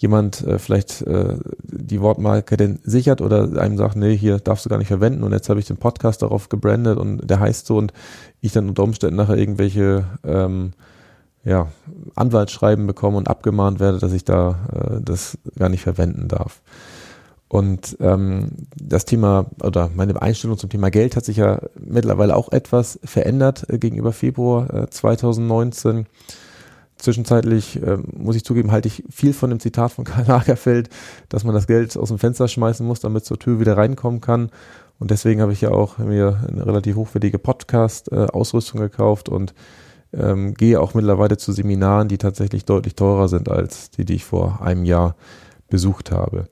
jemand 0.01 0.47
äh, 0.47 0.59
vielleicht 0.59 1.03
äh, 1.03 1.37
die 1.63 2.01
Wortmarke 2.01 2.57
denn 2.57 2.79
sichert 2.85 3.21
oder 3.21 3.61
einem 3.61 3.77
sagt, 3.77 3.97
nee, 3.97 4.17
hier 4.17 4.39
darfst 4.39 4.65
du 4.65 4.71
gar 4.71 4.79
nicht 4.79 4.89
verwenden 4.89 5.23
und 5.23 5.33
jetzt 5.33 5.51
habe 5.51 5.61
ich 5.61 5.67
den 5.67 5.77
Podcast 5.77 6.23
darauf 6.23 6.49
gebrandet 6.49 6.99
und 6.99 7.29
der 7.29 7.39
heißt 7.39 7.67
so 7.67 7.77
und 7.77 7.93
ich 8.41 8.53
dann 8.53 8.71
unter 8.71 8.83
Umständen 8.83 9.17
nachher 9.17 9.37
irgendwelche 9.37 10.07
ähm, 10.25 10.73
ja, 11.45 11.69
Anwaltsschreiben 12.15 12.87
bekomme 12.87 13.19
und 13.19 13.29
abgemahnt 13.29 13.79
werde, 13.79 13.99
dass 13.99 14.15
ich 14.15 14.25
da 14.25 14.59
äh, 14.73 15.01
das 15.03 15.37
gar 15.59 15.69
nicht 15.69 15.83
verwenden 15.83 16.29
darf. 16.29 16.63
Und 17.49 17.99
ähm, 18.01 18.53
das 18.77 19.05
Thema 19.05 19.51
oder 19.63 19.91
meine 19.95 20.21
Einstellung 20.23 20.57
zum 20.57 20.71
Thema 20.71 20.91
Geld 20.91 21.15
hat 21.15 21.27
sich 21.27 21.37
ja 21.37 21.61
mittlerweile 21.79 22.37
auch 22.37 22.53
etwas 22.53 22.99
verändert 23.05 23.67
äh, 23.69 23.79
gegenüber 23.79 24.13
Februar 24.13 24.73
äh, 24.73 24.89
2019 24.89 26.07
zwischenzeitlich, 27.03 27.83
äh, 27.83 27.99
muss 28.13 28.37
ich 28.37 28.45
zugeben, 28.45 28.73
halte 28.73 28.89
ich 28.89 29.05
viel 29.11 29.33
von 29.33 29.51
dem 29.51 29.61
Zitat 29.61 29.93
von 29.93 30.05
Karl 30.05 30.27
Lagerfeld, 30.27 30.89
dass 31.29 31.45
man 31.45 31.55
das 31.55 31.67
Geld 31.67 31.97
aus 31.97 32.09
dem 32.09 32.19
Fenster 32.19 32.49
schmeißen 32.49 32.87
muss, 32.87 33.01
damit 33.01 33.25
zur 33.25 33.39
Tür 33.39 33.61
wieder 33.61 33.77
reinkommen 33.77 34.21
kann. 34.21 34.51
Und 34.99 35.11
deswegen 35.11 35.41
habe 35.41 35.53
ich 35.53 35.63
ja 35.63 35.71
auch 35.71 35.99
mir 35.99 36.45
eine 36.47 36.67
relativ 36.67 36.97
hochwertige 36.97 37.39
Podcast-Ausrüstung 37.39 38.81
gekauft 38.81 39.29
und 39.29 39.55
ähm, 40.13 40.55
gehe 40.55 40.81
auch 40.81 40.95
mittlerweile 40.95 41.37
zu 41.37 41.53
Seminaren, 41.53 42.09
die 42.09 42.19
tatsächlich 42.19 42.65
deutlich 42.65 42.97
teurer 42.97 43.29
sind 43.29 43.49
als 43.49 43.91
die, 43.91 44.05
die 44.05 44.17
ich 44.17 44.25
vor 44.25 44.61
einem 44.61 44.85
Jahr 44.85 45.17
besucht 45.69 46.11
habe. 46.11 46.49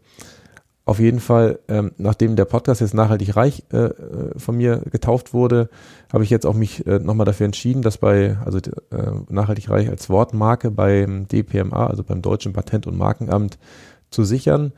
Auf 0.88 1.00
jeden 1.00 1.21
Fall, 1.21 1.59
ähm, 1.68 1.92
nachdem 1.99 2.35
der 2.35 2.47
Podcast 2.47 2.80
jetzt 2.80 2.95
nachhaltig 2.95 3.37
reich 3.37 3.62
äh, 3.75 3.76
äh, 3.76 4.38
von 4.38 4.57
mir 4.57 4.78
getauft 4.90 5.35
wurde, 5.35 5.68
habe 6.11 6.25
ich 6.25 6.30
jetzt 6.30 6.47
auch 6.47 6.54
mich 6.54 6.87
äh, 6.87 6.99
nochmal 6.99 7.26
dafür 7.26 7.45
entschieden, 7.45 7.83
dass 7.83 7.99
bei, 7.99 8.38
also 8.42 8.57
äh, 8.57 8.62
nachhaltig 9.28 9.68
reich 9.68 9.90
als 9.90 10.09
Wortmarke 10.09 10.71
beim 10.71 11.28
DPMA, 11.28 11.88
also 11.88 12.02
beim 12.04 12.23
Deutschen 12.23 12.54
Patent- 12.54 12.87
und 12.87 12.97
Markenamt 12.97 13.59
zu 14.09 14.25
sichern. 14.25 14.73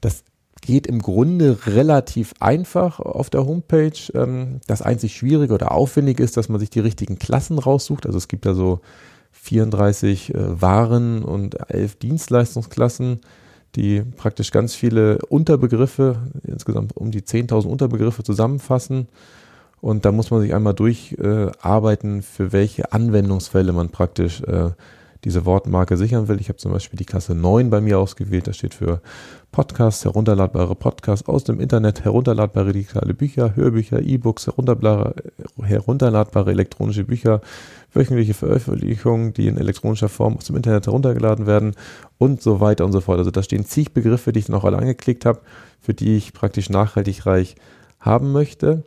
Das 0.00 0.22
geht 0.60 0.86
im 0.86 1.02
Grunde 1.02 1.58
relativ 1.66 2.34
einfach 2.38 3.00
auf 3.00 3.28
der 3.28 3.44
Homepage. 3.44 3.98
Ähm, 4.14 4.60
das 4.68 4.80
einzig 4.80 5.16
Schwierige 5.16 5.54
oder 5.54 5.72
Aufwendige 5.72 6.22
ist, 6.22 6.36
dass 6.36 6.48
man 6.48 6.60
sich 6.60 6.70
die 6.70 6.78
richtigen 6.78 7.18
Klassen 7.18 7.58
raussucht. 7.58 8.06
Also 8.06 8.16
es 8.16 8.28
gibt 8.28 8.46
da 8.46 8.54
so 8.54 8.78
34 9.32 10.34
äh, 10.36 10.62
Waren 10.62 11.24
und 11.24 11.68
11 11.68 11.96
Dienstleistungsklassen 11.96 13.22
die 13.78 14.02
praktisch 14.16 14.50
ganz 14.50 14.74
viele 14.74 15.18
Unterbegriffe, 15.28 16.16
insgesamt 16.42 16.96
um 16.96 17.12
die 17.12 17.22
10.000 17.22 17.66
Unterbegriffe 17.66 18.24
zusammenfassen. 18.24 19.06
Und 19.80 20.04
da 20.04 20.10
muss 20.10 20.32
man 20.32 20.40
sich 20.40 20.52
einmal 20.52 20.74
durcharbeiten, 20.74 22.18
äh, 22.18 22.22
für 22.22 22.52
welche 22.52 22.92
Anwendungsfälle 22.92 23.72
man 23.72 23.90
praktisch 23.90 24.42
äh, 24.42 24.70
diese 25.24 25.44
Wortmarke 25.44 25.96
sichern 25.96 26.28
will. 26.28 26.40
Ich 26.40 26.48
habe 26.48 26.58
zum 26.58 26.72
Beispiel 26.72 26.96
die 26.96 27.04
Klasse 27.04 27.34
9 27.34 27.70
bei 27.70 27.80
mir 27.80 27.98
ausgewählt. 27.98 28.46
Das 28.46 28.56
steht 28.56 28.74
für 28.74 29.00
Podcasts, 29.50 30.04
herunterladbare 30.04 30.74
Podcasts 30.74 31.28
aus 31.28 31.44
dem 31.44 31.58
Internet, 31.60 32.04
herunterladbare 32.04 32.72
digitale 32.72 33.14
Bücher, 33.14 33.56
Hörbücher, 33.56 34.00
E-Books, 34.00 34.46
herunterladbare, 34.46 35.14
herunterladbare 35.62 36.50
elektronische 36.50 37.04
Bücher, 37.04 37.40
wöchentliche 37.92 38.34
Veröffentlichungen, 38.34 39.32
die 39.32 39.48
in 39.48 39.56
elektronischer 39.56 40.08
Form 40.08 40.36
aus 40.36 40.44
dem 40.44 40.56
Internet 40.56 40.86
heruntergeladen 40.86 41.46
werden 41.46 41.74
und 42.18 42.42
so 42.42 42.60
weiter 42.60 42.84
und 42.84 42.92
so 42.92 43.00
fort. 43.00 43.18
Also 43.18 43.30
da 43.30 43.42
stehen 43.42 43.64
zig 43.64 43.92
Begriffe, 43.92 44.32
die 44.32 44.40
ich 44.40 44.48
noch 44.48 44.64
alle 44.64 44.78
angeklickt 44.78 45.24
habe, 45.24 45.40
für 45.80 45.94
die 45.94 46.16
ich 46.16 46.32
praktisch 46.32 46.70
nachhaltig 46.70 47.26
reich 47.26 47.56
haben 47.98 48.30
möchte 48.30 48.84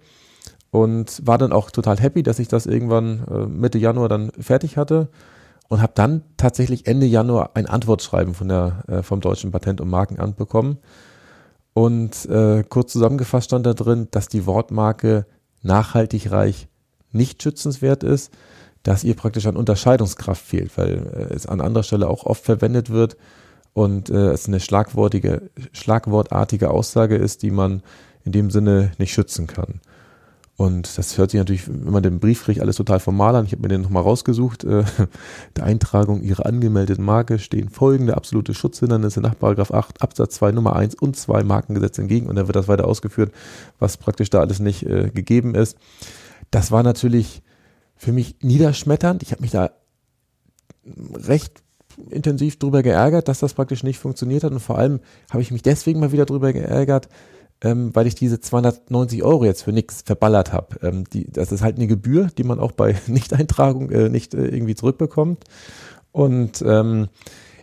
und 0.69 1.21
war 1.25 1.38
dann 1.38 1.51
auch 1.51 1.71
total 1.71 2.00
happy, 2.00 2.23
dass 2.23 2.39
ich 2.39 2.47
das 2.47 2.65
irgendwann 2.65 3.23
äh, 3.29 3.45
Mitte 3.45 3.77
Januar 3.77 4.07
dann 4.07 4.31
fertig 4.39 4.77
hatte 4.77 5.09
und 5.72 5.82
habe 5.82 5.94
dann 5.96 6.24
tatsächlich 6.36 6.86
Ende 6.86 7.06
Januar 7.06 7.51
ein 7.54 7.66
Antwortschreiben 7.66 8.34
von 8.34 8.50
der, 8.50 8.84
äh, 8.90 9.04
vom 9.04 9.22
Deutschen 9.22 9.51
Patent- 9.51 9.80
und 9.80 9.88
Markenamt 9.88 10.36
bekommen. 10.36 10.80
Und 11.74 12.25
äh, 12.25 12.66
kurz 12.68 12.92
zusammengefasst 12.92 13.46
stand 13.46 13.66
da 13.66 13.74
drin, 13.74 14.10
dass 14.12 14.28
die 14.28 14.46
Wortmarke 14.46 15.25
nachhaltig 15.62 16.30
reich 16.30 16.68
nicht 17.13 17.42
schützenswert 17.42 18.04
ist, 18.04 18.34
dass 18.84 19.06
ihr 19.06 19.16
praktisch 19.16 19.46
an 19.46 19.56
Unterscheidungskraft 19.56 20.46
fehlt, 20.46 20.78
weil 20.78 21.08
äh, 21.08 21.34
es 21.34 21.46
an 21.46 21.62
anderer 21.62 21.84
Stelle 21.84 22.10
auch 22.10 22.25
oft 22.25 22.44
verwendet 22.44 22.90
wird 22.90 23.16
und 23.72 24.10
äh, 24.10 24.32
es 24.32 24.50
eine 24.50 24.60
schlagwortige, 24.60 25.51
schlagwortartige 25.72 26.70
Aussage 26.70 27.16
ist, 27.16 27.44
die 27.44 27.51
man 27.51 27.82
in 28.25 28.34
dem 28.34 28.51
Sinne 28.51 28.92
nicht 28.98 29.13
schützen 29.13 29.48
kann. 29.48 29.80
Und 30.58 30.98
das 30.98 31.17
hört 31.17 31.31
sich 31.31 31.39
natürlich, 31.39 31.67
wenn 31.67 31.91
man 31.91 32.03
den 32.03 32.20
Brief 32.20 32.43
kriegt, 32.43 32.62
alles 32.62 32.75
total 32.75 33.00
formal 33.00 33.36
an. 33.36 33.46
Ich 33.46 33.51
habe 33.51 33.63
mir 33.63 33.70
den 33.70 33.81
nochmal 33.81 34.03
rausgesucht. 34.03 34.63
Äh, 34.63 34.84
der 35.55 35.63
Eintragung 35.63 36.22
Ihrer 36.22 36.46
angemeldeten 36.46 37.03
Marke 37.03 37.39
stehen 37.39 37.70
folgende 37.70 38.15
absolute 38.15 38.53
Schutzhindernisse 38.53 39.22
nach 39.22 39.36
8 39.41 40.01
Absatz 40.01 40.36
2 40.36 40.51
Nummer 40.51 40.75
1 40.75 40.96
und 40.96 41.15
2 41.15 41.43
Markengesetz 41.43 41.98
entgegen. 41.98 42.27
Und 42.27 42.36
dann 42.36 42.48
wird 42.48 42.55
das 42.55 42.67
weiter 42.67 42.88
ausgeführt, 42.88 43.31
was 43.79 43.98
praktisch 43.98 44.29
da 44.29 44.39
alles 44.39 44.60
nicht 44.60 44.86
äh, 44.86 45.10
gegeben 45.10 45.55
ist. 45.55 45.77
Das 46.51 46.72
war 46.72 46.84
natürlich 46.84 47.41
für 47.96 48.12
mich 48.12 48.36
niederschmetternd. 48.41 49.24
Ich 49.24 49.31
habe 49.31 49.41
mich 49.41 49.51
da 49.51 49.72
recht 51.13 51.63
intensiv 52.10 52.58
drüber 52.58 52.84
geärgert, 52.84 53.27
dass 53.27 53.39
das 53.39 53.53
praktisch 53.53 53.84
nicht 53.84 54.00
funktioniert 54.00 54.43
hat. 54.43 54.51
Und 54.51 54.60
vor 54.60 54.77
allem 54.77 55.00
habe 55.29 55.41
ich 55.41 55.51
mich 55.51 55.62
deswegen 55.62 56.00
mal 56.00 56.12
wieder 56.12 56.25
drüber 56.25 56.53
geärgert, 56.53 57.10
ähm, 57.63 57.91
weil 57.94 58.08
ich 58.08 58.15
diese 58.15 58.39
290 58.39 59.24
Euro 59.24 59.46
jetzt 59.46 59.63
für 59.63 59.72
nichts 59.72 60.01
verballert 60.01 60.51
habe. 60.53 60.80
Ähm, 60.82 61.03
die, 61.06 61.32
das 61.32 61.51
ist 61.51 61.62
halt 61.62 61.77
eine 61.77 61.88
Gebühr, 61.88 62.30
die 62.38 62.44
man 62.44 62.60
auch 62.60 62.72
bei 62.72 62.96
Nichteintragung 63.08 63.89
äh, 63.91 64.10
nicht 64.10 64.34
äh, 64.34 64.48
irgendwie 64.48 64.75
zurückbekommt. 64.75 65.44
Und 66.12 66.63
ähm, 66.65 67.08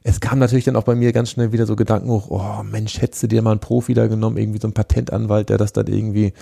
es 0.05 0.21
kam 0.21 0.39
natürlich 0.39 0.65
dann 0.65 0.77
auch 0.77 0.85
bei 0.85 0.95
mir 0.95 1.13
ganz 1.13 1.31
schnell 1.31 1.53
wieder 1.53 1.67
so 1.67 1.77
Gedanken 1.77 2.11
hoch, 2.11 2.31
oh 2.31 2.63
Mensch, 2.63 3.01
hättest 3.03 3.23
du 3.25 3.27
dir 3.27 3.43
mal 3.43 3.51
einen 3.51 3.61
Profi 3.61 3.95
da 3.95 4.07
genommen, 4.07 4.39
irgendwie 4.39 4.61
so 4.61 4.67
einen 4.69 4.75
Patentanwalt, 4.75 5.51
der 5.51 5.59
das 5.59 5.73
dann 5.73 5.87
irgendwie 5.87 6.33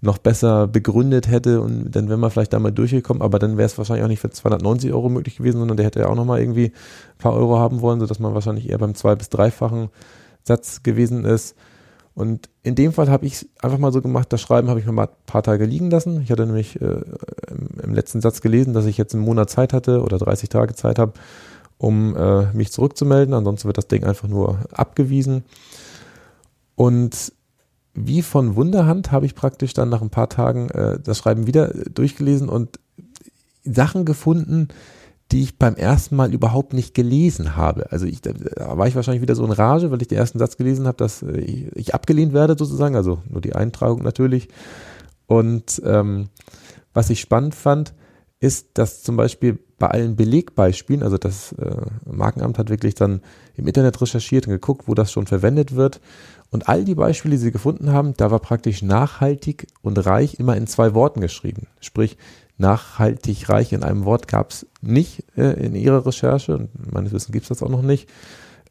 noch 0.00 0.18
besser 0.18 0.68
begründet 0.68 1.28
hätte 1.28 1.60
und 1.60 1.90
dann 1.90 2.08
wäre 2.08 2.18
man 2.18 2.30
vielleicht 2.30 2.52
damit 2.52 2.78
durchgekommen, 2.78 3.20
aber 3.20 3.40
dann 3.40 3.56
wäre 3.56 3.66
es 3.66 3.76
wahrscheinlich 3.76 4.04
auch 4.04 4.08
nicht 4.08 4.20
für 4.20 4.30
290 4.30 4.92
Euro 4.92 5.08
möglich 5.08 5.38
gewesen, 5.38 5.58
sondern 5.58 5.76
der 5.76 5.86
hätte 5.86 6.00
ja 6.00 6.06
auch 6.06 6.14
nochmal 6.14 6.40
irgendwie 6.40 6.66
ein 6.66 7.18
paar 7.18 7.34
Euro 7.34 7.58
haben 7.58 7.80
wollen, 7.80 7.98
sodass 7.98 8.20
man 8.20 8.34
wahrscheinlich 8.34 8.68
eher 8.68 8.78
beim 8.78 8.94
zwei- 8.94 9.16
bis 9.16 9.28
dreifachen 9.28 9.88
Satz 10.44 10.84
gewesen 10.84 11.24
ist. 11.24 11.56
Und 12.18 12.50
in 12.64 12.74
dem 12.74 12.92
Fall 12.92 13.08
habe 13.10 13.26
ich 13.26 13.48
einfach 13.62 13.78
mal 13.78 13.92
so 13.92 14.02
gemacht, 14.02 14.32
das 14.32 14.40
Schreiben 14.40 14.68
habe 14.68 14.80
ich 14.80 14.86
mir 14.86 14.90
mal 14.90 15.06
ein 15.06 15.26
paar 15.26 15.44
Tage 15.44 15.64
liegen 15.66 15.88
lassen. 15.88 16.20
Ich 16.20 16.32
hatte 16.32 16.46
nämlich 16.46 16.80
äh, 16.80 17.00
im, 17.80 17.94
letzten 17.94 18.20
Satz 18.20 18.40
gelesen, 18.40 18.74
dass 18.74 18.86
ich 18.86 18.98
jetzt 18.98 19.14
einen 19.14 19.22
Monat 19.22 19.50
Zeit 19.50 19.72
hatte 19.72 20.02
oder 20.02 20.18
30 20.18 20.48
Tage 20.48 20.74
Zeit 20.74 20.98
habe, 20.98 21.12
um 21.76 22.16
äh, 22.16 22.52
mich 22.54 22.72
zurückzumelden. 22.72 23.34
Ansonsten 23.34 23.68
wird 23.68 23.78
das 23.78 23.86
Ding 23.86 24.02
einfach 24.02 24.26
nur 24.26 24.58
abgewiesen. 24.72 25.44
Und 26.74 27.32
wie 27.94 28.22
von 28.22 28.56
Wunderhand 28.56 29.12
habe 29.12 29.24
ich 29.24 29.36
praktisch 29.36 29.72
dann 29.72 29.88
nach 29.88 30.02
ein 30.02 30.10
paar 30.10 30.28
Tagen 30.28 30.70
äh, 30.70 30.98
das 30.98 31.18
Schreiben 31.18 31.46
wieder 31.46 31.68
durchgelesen 31.68 32.48
und 32.48 32.80
Sachen 33.62 34.04
gefunden, 34.04 34.66
die 35.30 35.42
ich 35.42 35.58
beim 35.58 35.74
ersten 35.74 36.16
Mal 36.16 36.32
überhaupt 36.32 36.72
nicht 36.72 36.94
gelesen 36.94 37.56
habe. 37.56 37.92
Also 37.92 38.06
ich, 38.06 38.22
da 38.22 38.32
war 38.76 38.86
ich 38.88 38.94
wahrscheinlich 38.94 39.22
wieder 39.22 39.34
so 39.34 39.44
in 39.44 39.52
Rage, 39.52 39.90
weil 39.90 40.00
ich 40.00 40.08
den 40.08 40.18
ersten 40.18 40.38
Satz 40.38 40.56
gelesen 40.56 40.86
habe, 40.86 40.96
dass 40.96 41.22
äh, 41.22 41.38
ich, 41.38 41.76
ich 41.76 41.94
abgelehnt 41.94 42.32
werde 42.32 42.56
sozusagen, 42.58 42.96
also 42.96 43.22
nur 43.28 43.40
die 43.40 43.54
Eintragung 43.54 44.02
natürlich. 44.02 44.48
Und 45.26 45.82
ähm, 45.84 46.28
was 46.94 47.10
ich 47.10 47.20
spannend 47.20 47.54
fand, 47.54 47.92
ist, 48.40 48.68
dass 48.74 49.02
zum 49.02 49.16
Beispiel 49.16 49.58
bei 49.78 49.88
allen 49.88 50.16
Belegbeispielen, 50.16 51.02
also 51.02 51.18
das 51.18 51.52
äh, 51.52 51.76
Markenamt 52.06 52.58
hat 52.58 52.70
wirklich 52.70 52.94
dann 52.94 53.20
im 53.56 53.66
Internet 53.66 54.00
recherchiert 54.00 54.46
und 54.46 54.52
geguckt, 54.52 54.84
wo 54.86 54.94
das 54.94 55.12
schon 55.12 55.26
verwendet 55.26 55.74
wird. 55.74 56.00
Und 56.50 56.68
all 56.68 56.84
die 56.84 56.94
Beispiele, 56.94 57.34
die 57.34 57.42
sie 57.42 57.52
gefunden 57.52 57.92
haben, 57.92 58.14
da 58.16 58.30
war 58.30 58.38
praktisch 58.38 58.82
nachhaltig 58.82 59.66
und 59.82 60.04
reich 60.06 60.38
immer 60.38 60.56
in 60.56 60.66
zwei 60.66 60.94
Worten 60.94 61.20
geschrieben. 61.20 61.66
Sprich, 61.80 62.16
nachhaltig 62.58 63.48
reich 63.48 63.72
in 63.72 63.84
einem 63.84 64.04
Wort 64.04 64.28
gab 64.28 64.50
es 64.50 64.66
nicht 64.82 65.24
äh, 65.36 65.64
in 65.64 65.74
ihrer 65.74 66.04
Recherche 66.04 66.56
und 66.56 66.92
meines 66.92 67.12
Wissens 67.12 67.32
gibt 67.32 67.44
es 67.44 67.48
das 67.48 67.62
auch 67.62 67.70
noch 67.70 67.82
nicht. 67.82 68.08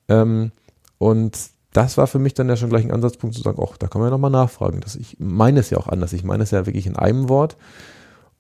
Ähm, 0.10 0.52
und 0.98 1.38
das 1.74 1.98
war 1.98 2.08
für 2.08 2.20
mich 2.20 2.34
dann 2.34 2.50
ja 2.50 2.58
schon 2.58 2.70
gleich 2.70 2.86
ein 2.86 2.92
Ansatzpunkt 2.92 3.36
zu 3.36 3.42
sagen, 3.42 3.62
ach, 3.64 3.78
da 3.78 3.88
kann 3.88 4.02
man 4.02 4.08
ja 4.08 4.12
nochmal 4.12 4.32
nachfragen. 4.32 4.82
Das, 4.82 4.96
ich 4.96 5.18
meine 5.20 5.60
es 5.60 5.70
ja 5.70 5.78
auch 5.78 5.88
anders. 5.88 6.14
Ich 6.14 6.24
meine 6.24 6.44
es 6.44 6.52
ja 6.52 6.66
wirklich 6.66 6.86
in 6.86 6.96
einem 6.96 7.30
Wort. 7.30 7.56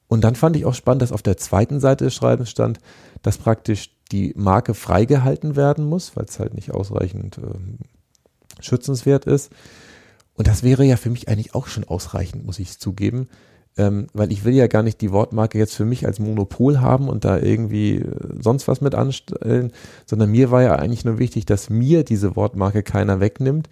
Und 0.08 0.24
dann 0.24 0.36
fand 0.36 0.56
ich 0.56 0.66
auch 0.66 0.74
spannend, 0.74 1.01
dass 1.01 1.12
auf 1.12 1.22
der 1.22 1.38
zweiten 1.38 1.80
Seite 1.80 2.06
des 2.06 2.16
Schreibens 2.16 2.50
stand, 2.50 2.80
dass 3.22 3.38
praktisch 3.38 3.92
die 4.12 4.34
Marke 4.38 4.74
freigehalten 4.74 5.56
werden 5.56 5.86
muss, 5.86 6.16
weil 6.16 6.25
es 6.25 6.39
halt 6.39 6.54
nicht 6.54 6.72
ausreichend 6.72 7.38
äh, 7.38 8.63
schützenswert 8.63 9.25
ist. 9.25 9.51
Und 10.34 10.48
das 10.48 10.63
wäre 10.63 10.84
ja 10.84 10.98
für 10.98 11.10
mich 11.10 11.27
eigentlich 11.27 11.56
auch 11.56 11.68
schon 11.68 11.84
ausreichend, 11.84 12.46
muss 12.46 12.60
ich 12.60 12.80
zugeben 12.80 13.27
ähm, 13.77 14.07
weil 14.13 14.31
ich 14.31 14.43
will 14.43 14.53
ja 14.53 14.67
gar 14.67 14.84
nicht 14.84 15.01
die 15.01 15.12
Wortmarke 15.12 15.57
jetzt 15.57 15.75
für 15.75 15.86
mich 15.86 16.05
als 16.05 16.19
Monopol 16.19 16.81
haben 16.81 17.10
und 17.10 17.25
da 17.25 17.38
irgendwie 17.38 17.98
äh, 17.98 18.05
sonst 18.41 18.67
was 18.67 18.81
mit 18.81 18.96
anstellen, 18.96 19.72
sondern 20.05 20.31
mir 20.31 20.51
war 20.51 20.63
ja 20.63 20.75
eigentlich 20.75 21.05
nur 21.05 21.19
wichtig, 21.19 21.46
dass 21.46 21.69
mir 21.69 22.03
diese 22.03 22.36
Wortmarke 22.36 22.84
keiner 22.84 23.19
wegnimmt 23.19 23.69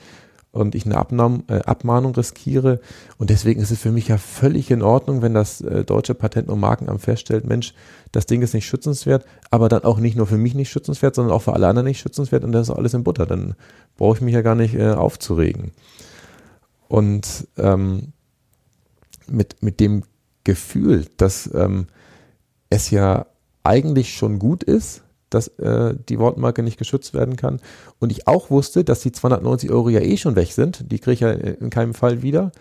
und 0.55 0.74
ich 0.74 0.85
eine 0.85 0.95
Abnahm, 0.95 1.43
äh, 1.47 1.59
Abmahnung 1.59 2.15
riskiere. 2.15 2.79
Und 3.17 3.29
deswegen 3.29 3.62
ist 3.62 3.71
es 3.71 3.79
für 3.79 3.91
mich 3.91 4.07
ja 4.07 4.17
völlig 4.17 4.71
in 4.71 4.81
Ordnung, 4.81 5.21
wenn 5.21 5.33
das 5.33 5.59
äh, 5.59 5.83
deutsche 5.83 6.15
Patent- 6.15 6.47
und 6.47 6.62
Markenamt 6.62 7.01
feststellt, 7.01 7.45
Mensch, 7.45 7.74
das 8.13 8.25
Ding 8.25 8.41
ist 8.41 8.53
nicht 8.53 8.65
schützenswert, 8.65 9.25
aber 9.51 9.67
dann 9.67 9.83
auch 9.83 10.00
nicht 10.00 10.15
nur 10.15 10.27
für 10.27 10.38
mich 10.38 10.55
nicht 10.55 10.69
schützenswert, 10.69 11.13
sondern 11.15 11.35
auch 11.35 11.41
für 11.41 11.51
alle 11.53 11.67
anderen 11.67 11.88
nicht 11.88 12.00
schützenswert 12.00 12.45
und 12.45 12.53
das 12.53 12.69
ist 12.69 12.75
alles 12.75 12.93
in 12.93 13.03
Butter. 13.03 13.25
Dann 13.25 13.55
brauche 13.97 14.15
ich 14.15 14.21
mich 14.21 14.33
ja 14.33 14.41
gar 14.41 14.55
nicht 14.55 14.75
äh, 14.75 14.91
aufzuregen. 14.91 15.71
Und 16.88 17.47
ähm, 17.57 18.13
mit, 19.29 19.62
mit 19.62 19.79
dem 19.79 20.03
Gefühl, 20.44 21.05
dass 21.17 21.50
ähm, 21.53 21.88
es 22.70 22.91
ja 22.91 23.25
eigentlich 23.63 24.13
schon 24.15 24.39
gut 24.39 24.63
ist, 24.63 25.03
dass 25.29 25.48
äh, 25.60 25.96
die 26.08 26.20
Wortmarke 26.20 26.63
nicht 26.63 26.77
geschützt 26.77 27.13
werden 27.13 27.36
kann. 27.36 27.60
Und 28.00 28.12
ich 28.12 28.27
auch 28.27 28.50
wusste, 28.50 28.84
dass 28.84 29.01
die 29.01 29.12
290 29.12 29.72
Euro 29.72 29.89
ja 29.89 30.00
eh 30.00 30.17
schon 30.17 30.36
weg 30.36 30.51
sind. 30.51 30.91
Die 30.91 31.00
kriege 31.00 31.13
ich 31.13 31.20
ja 31.22 31.32
in 31.32 31.70
keinem 31.70 31.94
Fall 31.94 32.22
wieder. 32.22 32.51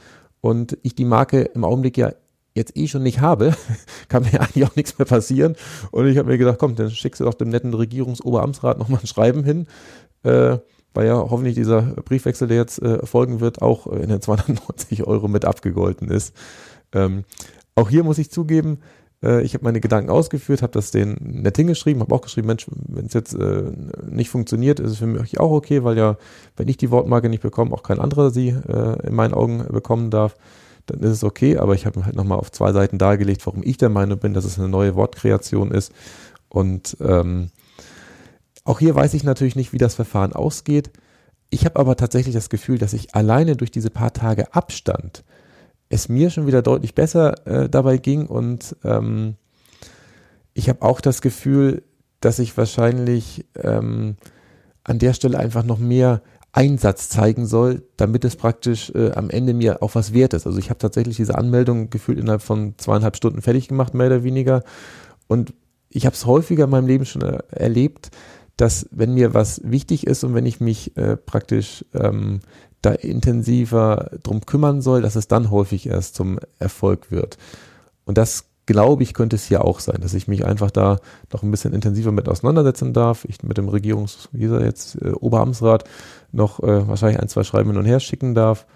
Und 0.40 0.78
ich 0.82 0.94
die 0.94 1.04
Marke 1.04 1.42
im 1.42 1.64
Augenblick 1.64 1.96
ja 1.96 2.12
jetzt 2.54 2.76
eh 2.76 2.86
schon 2.86 3.02
nicht 3.02 3.20
habe, 3.20 3.54
kann 4.08 4.22
mir 4.22 4.40
eigentlich 4.40 4.64
auch 4.64 4.76
nichts 4.76 4.98
mehr 4.98 5.06
passieren. 5.06 5.56
Und 5.90 6.06
ich 6.06 6.18
habe 6.18 6.28
mir 6.28 6.38
gedacht, 6.38 6.58
komm, 6.58 6.76
dann 6.76 6.90
schickst 6.90 7.20
du 7.20 7.24
doch 7.24 7.34
dem 7.34 7.48
netten 7.48 7.74
Regierungsoberamtsrat 7.74 8.78
nochmal 8.78 9.00
ein 9.00 9.06
Schreiben 9.06 9.44
hin. 9.44 9.66
Äh, 10.22 10.58
weil 10.94 11.06
ja 11.06 11.16
hoffentlich 11.16 11.54
dieser 11.54 11.82
Briefwechsel, 11.82 12.48
der 12.48 12.56
jetzt 12.56 12.80
äh, 12.80 13.04
folgen 13.04 13.40
wird, 13.40 13.60
auch 13.60 13.86
in 13.86 14.08
den 14.08 14.20
290 14.20 15.06
Euro 15.06 15.28
mit 15.28 15.44
abgegolten 15.44 16.08
ist. 16.08 16.34
Ähm, 16.92 17.24
auch 17.74 17.90
hier 17.90 18.04
muss 18.04 18.18
ich 18.18 18.30
zugeben, 18.30 18.78
äh, 19.22 19.42
ich 19.42 19.54
habe 19.54 19.64
meine 19.64 19.80
Gedanken 19.80 20.10
ausgeführt, 20.10 20.62
habe 20.62 20.72
das 20.72 20.90
den 20.90 21.16
nett 21.20 21.56
hingeschrieben, 21.56 22.02
habe 22.02 22.14
auch 22.14 22.20
geschrieben, 22.20 22.46
Mensch, 22.46 22.66
wenn 22.70 23.06
es 23.06 23.14
jetzt 23.14 23.34
äh, 23.34 23.64
nicht 24.08 24.30
funktioniert, 24.30 24.80
ist 24.80 24.92
es 24.92 24.98
für 24.98 25.06
mich 25.06 25.40
auch 25.40 25.50
okay, 25.50 25.82
weil 25.82 25.96
ja, 25.96 26.16
wenn 26.56 26.68
ich 26.68 26.76
die 26.76 26.90
Wortmarke 26.90 27.28
nicht 27.28 27.42
bekomme, 27.42 27.74
auch 27.74 27.82
kein 27.82 27.98
anderer 28.00 28.30
sie 28.30 28.48
äh, 28.48 29.06
in 29.06 29.14
meinen 29.14 29.34
Augen 29.34 29.64
bekommen 29.70 30.10
darf, 30.10 30.36
dann 30.86 31.00
ist 31.00 31.10
es 31.10 31.24
okay, 31.24 31.56
aber 31.56 31.74
ich 31.74 31.86
habe 31.86 32.04
halt 32.04 32.14
nochmal 32.14 32.38
auf 32.38 32.52
zwei 32.52 32.72
Seiten 32.72 32.98
dargelegt, 32.98 33.44
warum 33.46 33.62
ich 33.64 33.78
der 33.78 33.88
Meinung 33.88 34.18
bin, 34.18 34.34
dass 34.34 34.44
es 34.44 34.58
eine 34.58 34.68
neue 34.68 34.94
Wortkreation 34.94 35.70
ist 35.70 35.92
und 36.50 36.96
ähm, 37.00 37.50
auch 38.64 38.78
hier 38.78 38.94
weiß 38.94 39.14
ich 39.14 39.24
natürlich 39.24 39.56
nicht, 39.56 39.72
wie 39.72 39.78
das 39.78 39.94
Verfahren 39.94 40.32
ausgeht. 40.32 40.90
Ich 41.50 41.64
habe 41.64 41.78
aber 41.78 41.96
tatsächlich 41.96 42.34
das 42.34 42.48
Gefühl, 42.48 42.78
dass 42.78 42.92
ich 42.92 43.14
alleine 43.14 43.56
durch 43.56 43.70
diese 43.70 43.90
paar 43.90 44.12
Tage 44.12 44.54
Abstand 44.54 45.24
es 45.88 46.08
mir 46.08 46.30
schon 46.30 46.46
wieder 46.46 46.62
deutlich 46.62 46.94
besser 46.94 47.46
äh, 47.46 47.68
dabei 47.68 47.98
ging 47.98 48.26
und 48.26 48.74
ähm, 48.84 49.36
ich 50.54 50.68
habe 50.68 50.82
auch 50.82 51.00
das 51.00 51.20
Gefühl, 51.20 51.82
dass 52.20 52.38
ich 52.38 52.56
wahrscheinlich 52.56 53.44
ähm, 53.62 54.16
an 54.82 54.98
der 54.98 55.12
Stelle 55.12 55.38
einfach 55.38 55.64
noch 55.64 55.78
mehr 55.78 56.22
Einsatz 56.52 57.08
zeigen 57.08 57.46
soll, 57.46 57.82
damit 57.96 58.24
es 58.24 58.36
praktisch 58.36 58.90
äh, 58.94 59.10
am 59.12 59.28
Ende 59.28 59.54
mir 59.54 59.82
auch 59.82 59.94
was 59.96 60.14
wert 60.14 60.34
ist. 60.34 60.46
Also 60.46 60.58
ich 60.58 60.70
habe 60.70 60.78
tatsächlich 60.78 61.16
diese 61.16 61.36
Anmeldung 61.36 61.90
gefühlt 61.90 62.18
innerhalb 62.18 62.42
von 62.42 62.74
zweieinhalb 62.78 63.16
Stunden 63.16 63.42
fertig 63.42 63.68
gemacht, 63.68 63.92
mehr 63.92 64.06
oder 64.06 64.22
weniger. 64.22 64.62
Und 65.26 65.52
ich 65.90 66.06
habe 66.06 66.14
es 66.14 66.26
häufiger 66.26 66.64
in 66.64 66.70
meinem 66.70 66.86
Leben 66.86 67.06
schon 67.06 67.22
äh, 67.22 67.38
erlebt, 67.50 68.10
dass 68.56 68.88
wenn 68.90 69.14
mir 69.14 69.34
was 69.34 69.60
wichtig 69.64 70.06
ist 70.06 70.24
und 70.24 70.34
wenn 70.34 70.46
ich 70.46 70.60
mich 70.60 70.96
äh, 70.96 71.16
praktisch 71.16 71.84
ähm, 71.92 72.40
da 72.82 72.92
intensiver 72.92 74.10
drum 74.22 74.44
kümmern 74.44 74.82
soll, 74.82 75.02
dass 75.02 75.16
es 75.16 75.28
dann 75.28 75.50
häufig 75.50 75.86
erst 75.86 76.14
zum 76.14 76.38
Erfolg 76.58 77.10
wird. 77.10 77.38
Und 78.04 78.18
das 78.18 78.44
glaube 78.66 79.02
ich, 79.02 79.14
könnte 79.14 79.36
es 79.36 79.44
hier 79.44 79.64
auch 79.64 79.80
sein, 79.80 79.98
dass 80.00 80.14
ich 80.14 80.28
mich 80.28 80.44
einfach 80.44 80.70
da 80.70 80.98
noch 81.32 81.42
ein 81.42 81.50
bisschen 81.50 81.74
intensiver 81.74 82.12
mit 82.12 82.28
auseinandersetzen 82.28 82.92
darf. 82.92 83.24
Ich 83.26 83.42
mit 83.42 83.58
dem 83.58 83.68
Regierungs, 83.68 84.28
jetzt 84.32 85.00
äh, 85.02 85.10
Oberamtsrat 85.10 85.84
noch 86.32 86.60
äh, 86.60 86.86
wahrscheinlich 86.88 87.20
ein, 87.20 87.28
zwei 87.28 87.44
Schreiben 87.44 87.70
hin 87.70 87.78
und 87.78 87.86
her 87.86 88.00
schicken 88.00 88.34
darf 88.34 88.66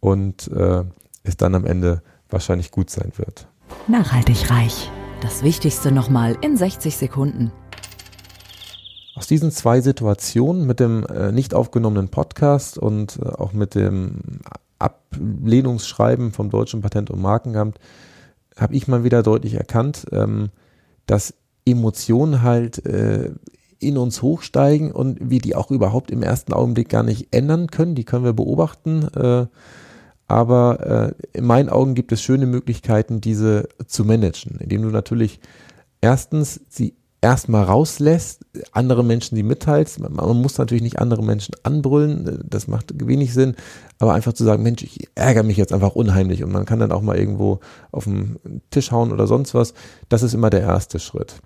und 0.00 0.48
äh, 0.48 0.84
es 1.22 1.36
dann 1.36 1.54
am 1.54 1.66
Ende 1.66 2.02
wahrscheinlich 2.30 2.70
gut 2.70 2.90
sein 2.90 3.12
wird. 3.16 3.46
Nachhaltig 3.88 4.50
reich. 4.50 4.90
Das 5.20 5.42
Wichtigste 5.42 5.90
nochmal 5.90 6.36
in 6.42 6.56
60 6.56 6.96
Sekunden. 6.96 7.50
Aus 9.16 9.28
diesen 9.28 9.52
zwei 9.52 9.80
Situationen 9.80 10.66
mit 10.66 10.80
dem 10.80 11.06
äh, 11.06 11.30
nicht 11.30 11.54
aufgenommenen 11.54 12.08
Podcast 12.08 12.78
und 12.78 13.18
äh, 13.22 13.28
auch 13.28 13.52
mit 13.52 13.76
dem 13.76 14.40
Ablehnungsschreiben 14.78 16.32
vom 16.32 16.50
Deutschen 16.50 16.82
Patent- 16.82 17.10
und 17.10 17.22
Markenamt 17.22 17.78
habe 18.56 18.74
ich 18.74 18.88
mal 18.88 19.04
wieder 19.04 19.22
deutlich 19.22 19.54
erkannt, 19.54 20.06
ähm, 20.12 20.50
dass 21.06 21.34
Emotionen 21.64 22.42
halt 22.42 22.84
äh, 22.86 23.30
in 23.78 23.98
uns 23.98 24.22
hochsteigen 24.22 24.90
und 24.92 25.18
wir 25.20 25.40
die 25.40 25.54
auch 25.54 25.70
überhaupt 25.70 26.10
im 26.10 26.22
ersten 26.22 26.52
Augenblick 26.52 26.88
gar 26.88 27.02
nicht 27.02 27.34
ändern 27.34 27.68
können. 27.68 27.94
Die 27.94 28.04
können 28.04 28.24
wir 28.24 28.32
beobachten. 28.32 29.08
Äh, 29.14 29.46
aber 30.26 31.14
äh, 31.32 31.38
in 31.38 31.44
meinen 31.44 31.68
Augen 31.68 31.94
gibt 31.94 32.10
es 32.10 32.22
schöne 32.22 32.46
Möglichkeiten, 32.46 33.20
diese 33.20 33.68
zu 33.86 34.04
managen, 34.04 34.58
indem 34.58 34.82
du 34.82 34.88
natürlich 34.88 35.38
erstens 36.00 36.60
sie 36.68 36.94
erstmal 37.24 37.64
rauslässt, 37.64 38.44
andere 38.72 39.02
Menschen 39.02 39.34
sie 39.34 39.42
mitteilst. 39.42 39.98
Man, 39.98 40.12
man, 40.12 40.42
muss 40.42 40.58
natürlich 40.58 40.82
nicht 40.82 40.98
andere 40.98 41.22
Menschen 41.22 41.54
anbrüllen, 41.62 42.44
das 42.46 42.68
macht 42.68 42.92
wenig 42.94 43.32
Sinn, 43.32 43.56
aber 43.98 44.12
einfach 44.12 44.34
zu 44.34 44.44
sagen, 44.44 44.62
Mensch, 44.62 44.82
ich 44.82 45.08
ärgere 45.14 45.42
mich 45.42 45.56
jetzt 45.56 45.72
einfach 45.72 45.94
unheimlich 45.94 46.44
und 46.44 46.52
man 46.52 46.66
kann 46.66 46.80
dann 46.80 46.92
auch 46.92 47.00
mal 47.00 47.16
irgendwo 47.16 47.60
auf 47.92 48.04
den 48.04 48.36
Tisch 48.68 48.90
hauen 48.90 49.10
oder 49.10 49.26
sonst 49.26 49.54
was. 49.54 49.72
Das 50.10 50.22
ist 50.22 50.34
immer 50.34 50.50
der 50.50 50.60
erste 50.60 50.98
Schritt. 50.98 51.36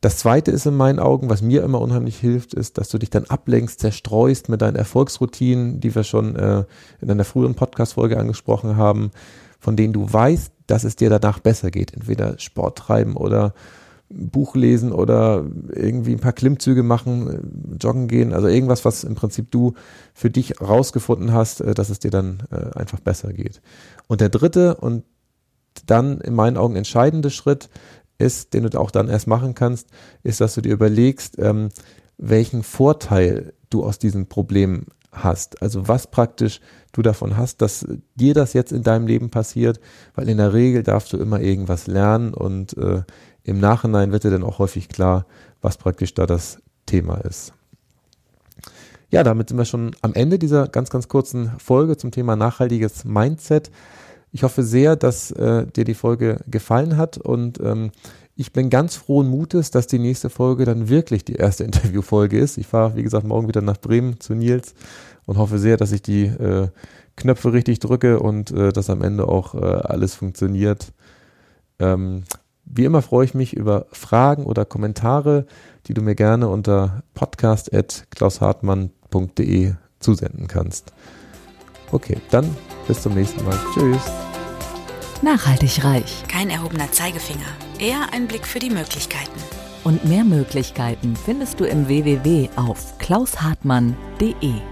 Das 0.00 0.16
zweite 0.16 0.50
ist 0.50 0.66
in 0.66 0.76
meinen 0.76 0.98
Augen, 0.98 1.30
was 1.30 1.40
mir 1.40 1.62
immer 1.62 1.80
unheimlich 1.80 2.18
hilft, 2.18 2.52
ist, 2.52 2.76
dass 2.76 2.88
du 2.88 2.98
dich 2.98 3.10
dann 3.10 3.26
ablenkst, 3.26 3.78
zerstreust 3.78 4.48
mit 4.48 4.60
deinen 4.60 4.76
Erfolgsroutinen, 4.76 5.78
die 5.78 5.94
wir 5.94 6.02
schon 6.02 6.34
äh, 6.34 6.64
in 7.00 7.10
einer 7.12 7.24
früheren 7.24 7.54
Podcast-Folge 7.54 8.18
angesprochen 8.18 8.76
haben, 8.76 9.12
von 9.60 9.76
denen 9.76 9.92
du 9.92 10.12
weißt, 10.12 10.52
dass 10.66 10.82
es 10.82 10.96
dir 10.96 11.10
danach 11.10 11.38
besser 11.38 11.70
geht. 11.70 11.94
Entweder 11.94 12.40
Sport 12.40 12.78
treiben 12.78 13.14
oder 13.14 13.54
Buch 14.12 14.56
lesen 14.56 14.92
oder 14.92 15.46
irgendwie 15.72 16.12
ein 16.12 16.20
paar 16.20 16.32
Klimmzüge 16.32 16.82
machen, 16.82 17.76
joggen 17.80 18.08
gehen, 18.08 18.32
also 18.32 18.48
irgendwas, 18.48 18.84
was 18.84 19.04
im 19.04 19.14
Prinzip 19.14 19.50
du 19.50 19.74
für 20.14 20.30
dich 20.30 20.60
rausgefunden 20.60 21.32
hast, 21.32 21.60
äh, 21.60 21.74
dass 21.74 21.90
es 21.90 22.00
dir 22.00 22.10
dann 22.10 22.42
äh, 22.50 22.76
einfach 22.78 23.00
besser 23.00 23.32
geht. 23.32 23.62
Und 24.08 24.20
der 24.20 24.28
dritte 24.28 24.76
und 24.76 25.04
dann 25.86 26.20
in 26.20 26.34
meinen 26.34 26.56
Augen 26.56 26.76
entscheidende 26.76 27.30
Schritt 27.30 27.70
ist, 28.18 28.52
den 28.52 28.64
du 28.64 28.80
auch 28.80 28.90
dann 28.90 29.08
erst 29.08 29.26
machen 29.26 29.54
kannst, 29.54 29.88
ist, 30.22 30.40
dass 30.40 30.54
du 30.54 30.60
dir 30.60 30.72
überlegst, 30.72 31.38
ähm, 31.38 31.68
welchen 32.18 32.62
Vorteil 32.62 33.54
du 33.70 33.84
aus 33.84 33.98
diesem 33.98 34.26
Problem 34.26 34.86
hast. 35.12 35.62
Also 35.62 35.88
was 35.88 36.08
praktisch 36.08 36.60
du 36.92 37.02
davon 37.02 37.36
hast, 37.36 37.62
dass 37.62 37.86
dir 38.14 38.34
das 38.34 38.52
jetzt 38.52 38.72
in 38.72 38.82
deinem 38.82 39.06
Leben 39.06 39.30
passiert, 39.30 39.80
weil 40.14 40.28
in 40.28 40.36
der 40.36 40.52
Regel 40.52 40.82
darfst 40.82 41.12
du 41.12 41.16
immer 41.16 41.40
irgendwas 41.40 41.86
lernen 41.86 42.34
und 42.34 42.76
äh, 42.76 43.02
im 43.50 43.60
Nachhinein 43.60 44.12
wird 44.12 44.24
dir 44.24 44.30
dann 44.30 44.44
auch 44.44 44.58
häufig 44.58 44.88
klar, 44.88 45.26
was 45.60 45.76
praktisch 45.76 46.14
da 46.14 46.26
das 46.26 46.58
Thema 46.86 47.18
ist. 47.18 47.52
Ja, 49.10 49.24
damit 49.24 49.48
sind 49.48 49.58
wir 49.58 49.64
schon 49.64 49.94
am 50.02 50.14
Ende 50.14 50.38
dieser 50.38 50.68
ganz, 50.68 50.88
ganz 50.88 51.08
kurzen 51.08 51.52
Folge 51.58 51.96
zum 51.96 52.12
Thema 52.12 52.36
nachhaltiges 52.36 53.04
Mindset. 53.04 53.70
Ich 54.32 54.44
hoffe 54.44 54.62
sehr, 54.62 54.94
dass 54.94 55.32
äh, 55.32 55.66
dir 55.66 55.84
die 55.84 55.94
Folge 55.94 56.38
gefallen 56.46 56.96
hat 56.96 57.18
und 57.18 57.58
ähm, 57.60 57.90
ich 58.36 58.52
bin 58.52 58.70
ganz 58.70 58.94
frohen 58.94 59.28
Mutes, 59.28 59.72
dass 59.72 59.88
die 59.88 59.98
nächste 59.98 60.30
Folge 60.30 60.64
dann 60.64 60.88
wirklich 60.88 61.24
die 61.24 61.34
erste 61.34 61.64
Interviewfolge 61.70 62.38
ist. 62.38 62.56
Ich 62.56 62.68
fahre, 62.68 62.94
wie 62.94 63.02
gesagt, 63.02 63.26
morgen 63.26 63.48
wieder 63.48 63.62
nach 63.62 63.78
Bremen 63.78 64.20
zu 64.20 64.34
Nils 64.34 64.74
und 65.26 65.36
hoffe 65.38 65.58
sehr, 65.58 65.76
dass 65.76 65.92
ich 65.92 66.02
die 66.02 66.26
äh, 66.26 66.68
Knöpfe 67.16 67.52
richtig 67.52 67.80
drücke 67.80 68.20
und 68.20 68.52
äh, 68.52 68.72
dass 68.72 68.88
am 68.90 69.02
Ende 69.02 69.28
auch 69.28 69.54
äh, 69.54 69.58
alles 69.58 70.14
funktioniert. 70.14 70.92
Ähm, 71.80 72.22
wie 72.72 72.84
immer 72.84 73.02
freue 73.02 73.24
ich 73.24 73.34
mich 73.34 73.56
über 73.56 73.86
Fragen 73.92 74.44
oder 74.44 74.64
Kommentare, 74.64 75.46
die 75.86 75.94
du 75.94 76.02
mir 76.02 76.14
gerne 76.14 76.48
unter 76.48 77.02
podcast.klaushartmann.de 77.14 79.74
zusenden 79.98 80.46
kannst. 80.48 80.92
Okay, 81.92 82.18
dann 82.30 82.56
bis 82.86 83.02
zum 83.02 83.14
nächsten 83.14 83.44
Mal. 83.44 83.58
Tschüss. 83.74 84.02
Nachhaltig 85.22 85.84
reich. 85.84 86.22
Kein 86.28 86.48
erhobener 86.48 86.90
Zeigefinger, 86.92 87.40
eher 87.78 88.06
ein 88.12 88.26
Blick 88.26 88.46
für 88.46 88.58
die 88.58 88.70
Möglichkeiten. 88.70 89.38
Und 89.84 90.04
mehr 90.04 90.24
Möglichkeiten 90.24 91.16
findest 91.16 91.60
du 91.60 91.64
im 91.64 91.88
www 91.88 92.48
auf 92.56 92.98
klaushartmann.de. 92.98 94.69